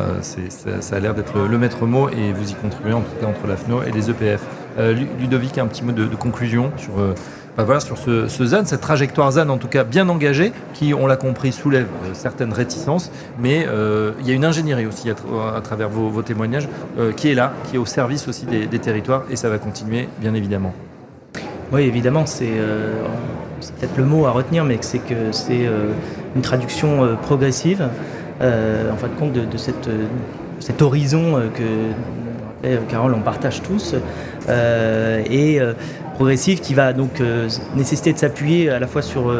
ça, 0.80 0.96
a 0.96 1.00
l'air 1.00 1.14
d'être 1.14 1.38
le 1.38 1.58
maître 1.58 1.86
mot 1.86 2.08
et 2.08 2.32
vous 2.32 2.50
y 2.50 2.54
contribuez 2.54 2.92
en 2.92 3.00
tout 3.00 3.14
cas 3.20 3.26
entre 3.26 3.46
l'AFNO 3.46 3.82
et 3.82 3.90
les 3.90 4.10
EPF. 4.10 4.40
Euh, 4.78 4.94
Ludovic, 5.18 5.58
un 5.58 5.66
petit 5.66 5.82
mot 5.82 5.92
de, 5.92 6.06
conclusion 6.16 6.70
sur, 6.76 6.98
euh, 6.98 7.14
bah 7.56 7.64
voilà, 7.64 7.80
sur 7.80 7.96
ce, 7.96 8.26
ZAN, 8.28 8.64
cette 8.66 8.82
trajectoire 8.82 9.32
ZAN 9.32 9.48
en 9.48 9.56
tout 9.56 9.68
cas 9.68 9.84
bien 9.84 10.08
engagée, 10.08 10.52
qui, 10.74 10.92
on 10.92 11.06
l'a 11.06 11.16
compris, 11.16 11.52
soulève 11.52 11.86
euh, 12.04 12.10
certaines 12.12 12.52
réticences, 12.52 13.10
mais 13.38 13.66
il 14.20 14.26
y 14.26 14.30
a 14.30 14.34
une 14.34 14.44
ingénierie 14.44 14.86
aussi 14.86 15.10
à, 15.10 15.60
travers 15.62 15.88
vos, 15.88 16.22
témoignages 16.22 16.68
qui 17.16 17.30
est 17.30 17.34
là, 17.34 17.52
qui 17.64 17.76
est 17.76 17.78
au 17.78 17.86
service 17.86 18.28
aussi 18.28 18.46
des, 18.46 18.66
des, 18.66 18.78
territoires 18.78 19.24
et 19.30 19.36
ça 19.36 19.48
va 19.48 19.58
continuer 19.58 20.08
bien 20.20 20.34
évidemment. 20.34 20.74
Oui, 21.72 21.82
évidemment, 21.82 22.26
c'est 22.26 22.52
peut-être 23.78 23.96
le 23.96 24.04
mot 24.04 24.26
à 24.26 24.30
retenir, 24.30 24.64
mais 24.64 24.78
c'est 24.80 24.98
que 24.98 25.32
c'est 25.32 25.66
une 26.34 26.42
traduction 26.42 27.16
progressive 27.22 27.88
euh, 28.42 28.92
en 28.92 28.96
fin 28.96 29.08
de 29.08 29.14
compte 29.14 29.32
de, 29.32 29.56
cette, 29.56 29.88
cet 30.60 30.82
horizon 30.82 31.36
euh, 31.36 31.48
que 31.48 32.76
Carole, 32.90 33.14
on 33.14 33.20
partage 33.20 33.62
tous, 33.62 33.94
et 34.48 35.60
progressive 36.14 36.60
qui 36.60 36.74
va 36.74 36.92
donc 36.92 37.22
nécessiter 37.76 38.12
de 38.12 38.18
s'appuyer 38.18 38.70
à 38.70 38.80
la 38.80 38.88
fois 38.88 39.02
sur 39.02 39.32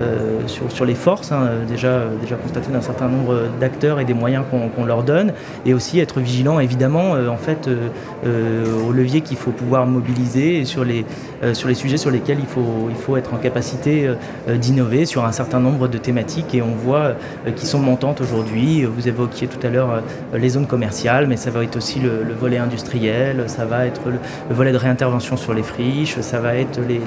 euh, 0.00 0.40
sur, 0.46 0.84
les 0.84 0.94
forces, 0.94 1.32
hein, 1.32 1.50
déjà, 1.68 2.04
déjà 2.20 2.36
constaté 2.36 2.72
d'un 2.72 2.80
certain 2.80 3.08
nombre 3.08 3.42
d'acteurs 3.60 4.00
et 4.00 4.04
des 4.04 4.14
moyens 4.14 4.44
qu'on 4.50 4.84
leur 4.84 5.02
donne, 5.02 5.32
et 5.66 5.74
aussi 5.74 6.00
être 6.00 6.18
vigilant 6.18 6.60
évidemment 6.60 7.14
euh, 7.14 7.28
en 7.28 7.36
fait 7.36 7.68
euh, 7.68 8.64
au 8.88 8.92
levier 8.92 9.20
qu'il 9.20 9.36
faut 9.36 9.50
pouvoir 9.50 9.86
mobiliser 9.86 10.64
sur 10.64 10.84
les, 10.84 11.04
sur 11.52 11.68
les 11.68 11.74
sujets 11.74 11.96
sur 11.96 12.10
lesquels 12.10 12.38
il 12.40 12.46
faut, 12.46 12.88
il 12.88 12.96
faut 12.96 13.16
être 13.16 13.34
en 13.34 13.36
capacité 13.36 14.08
d'innover 14.48 15.04
sur 15.04 15.24
un 15.24 15.32
certain 15.32 15.60
nombre 15.60 15.88
de 15.88 15.98
thématiques 15.98 16.54
et 16.54 16.62
on 16.62 16.74
voit 16.74 17.12
qui 17.56 17.66
sont 17.66 17.80
montantes 17.80 18.20
aujourd'hui. 18.20 18.84
Vous 18.84 19.08
évoquiez 19.08 19.48
tout 19.48 19.64
à 19.66 19.70
l'heure 19.70 20.02
les 20.34 20.48
zones 20.50 20.66
commerciales, 20.66 21.26
mais 21.26 21.36
ça 21.36 21.50
va 21.50 21.64
être 21.64 21.76
aussi 21.76 21.98
le, 22.00 22.32
volet 22.38 22.58
industriel, 22.58 23.44
ça 23.48 23.64
va 23.64 23.86
être 23.86 24.02
le, 24.06 24.18
volet 24.54 24.72
de 24.72 24.76
réintervention 24.76 25.36
sur 25.36 25.52
les 25.52 25.62
friches, 25.62 26.20
ça 26.20 26.38
va 26.38 26.54
être 26.54 26.80
les, 26.88 27.00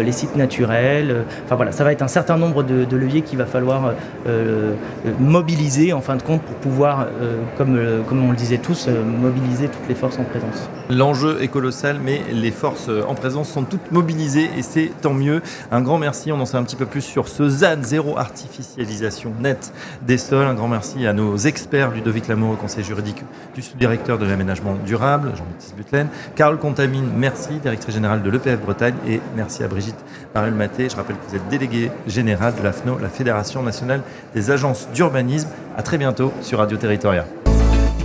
les 0.00 0.12
sites 0.12 0.36
naturels, 0.36 1.24
enfin 1.44 1.56
voilà, 1.56 1.72
ça 1.72 1.84
va 1.84 1.92
être 1.92 2.02
un 2.02 2.08
certain 2.08 2.29
nombre 2.38 2.62
de, 2.62 2.96
leviers 2.96 3.22
qu'il 3.22 3.38
va 3.38 3.46
falloir 3.46 3.86
euh, 3.86 4.74
euh, 5.06 5.12
mobiliser 5.18 5.92
en 5.92 6.00
fin 6.00 6.16
de 6.16 6.22
compte 6.22 6.42
pour 6.42 6.56
pouvoir, 6.56 7.06
euh, 7.20 7.40
comme, 7.56 7.78
comme 8.08 8.24
on 8.24 8.30
le 8.30 8.36
disait 8.36 8.58
tous, 8.58 8.88
mobiliser 8.88 9.68
toutes 9.68 9.88
les 9.88 9.94
forces 9.94 10.18
en 10.18 10.24
présence. 10.24 10.68
L'enjeu 10.90 11.42
est 11.42 11.48
colossal, 11.48 11.98
mais 12.02 12.20
les 12.32 12.50
forces 12.50 12.90
en 13.08 13.14
présence 13.14 13.48
sont 13.48 13.62
toutes 13.62 13.92
mobilisées 13.92 14.50
et 14.58 14.62
c'est 14.62 14.90
tant 15.00 15.14
mieux. 15.14 15.40
Un 15.70 15.80
grand 15.80 15.98
merci, 15.98 16.32
on 16.32 16.40
en 16.40 16.46
sait 16.46 16.56
un 16.56 16.64
petit 16.64 16.76
peu 16.76 16.86
plus 16.86 17.00
sur 17.00 17.28
ce 17.28 17.48
ZAN, 17.48 17.82
zéro 17.82 18.18
artificialisation 18.18 19.32
nette 19.40 19.72
des 20.06 20.18
sols. 20.18 20.46
Un 20.46 20.54
grand 20.54 20.68
merci 20.68 21.06
à 21.06 21.12
nos 21.12 21.36
experts, 21.36 21.92
Ludovic 21.92 22.28
Lamour, 22.28 22.58
conseil 22.58 22.84
juridique 22.84 23.22
du 23.54 23.62
sous-directeur 23.62 24.18
de 24.18 24.26
l'aménagement 24.26 24.74
durable, 24.84 25.32
Jean-Baptiste 25.36 25.76
Butlen, 25.76 26.08
Carole 26.34 26.58
Contamine, 26.58 27.08
merci, 27.16 27.54
directrice 27.62 27.94
générale 27.94 28.22
de 28.22 28.30
l'EPF 28.30 28.60
Bretagne, 28.60 28.94
et 29.08 29.20
merci 29.36 29.62
à 29.62 29.68
Brigitte 29.68 29.98
Barrel-Maté. 30.34 30.88
Je 30.88 30.96
rappelle 30.96 31.16
que 31.16 31.28
vous 31.28 31.36
êtes 31.36 31.48
déléguée 31.48 31.90
générale 32.20 32.54
de 32.54 32.62
l'AFNO, 32.62 32.98
la 32.98 33.08
Fédération 33.08 33.62
nationale 33.62 34.02
des 34.34 34.50
agences 34.50 34.88
d'urbanisme. 34.92 35.48
À 35.74 35.82
très 35.82 35.96
bientôt 35.96 36.32
sur 36.42 36.58
Radio 36.58 36.76
Territoria. 36.76 37.24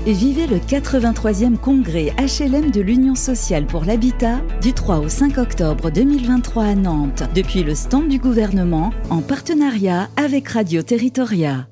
Vivez 0.06 0.48
le 0.48 0.58
83e 0.58 1.58
congrès 1.58 2.14
HLM 2.18 2.72
de 2.72 2.80
l'Union 2.80 3.16
sociale 3.16 3.66
pour 3.66 3.84
l'habitat 3.84 4.40
du 4.62 4.72
3 4.72 5.00
au 5.00 5.10
5 5.10 5.38
octobre 5.38 5.90
2023 5.90 6.64
à 6.64 6.76
Nantes, 6.76 7.24
depuis 7.34 7.64
le 7.64 7.76
stand 7.76 8.08
du 8.08 8.20
gouvernement 8.20 8.92
en 9.10 9.22
partenariat 9.22 10.08
avec 10.16 10.48
Radio 10.48 10.82
Territoria. 10.82 11.68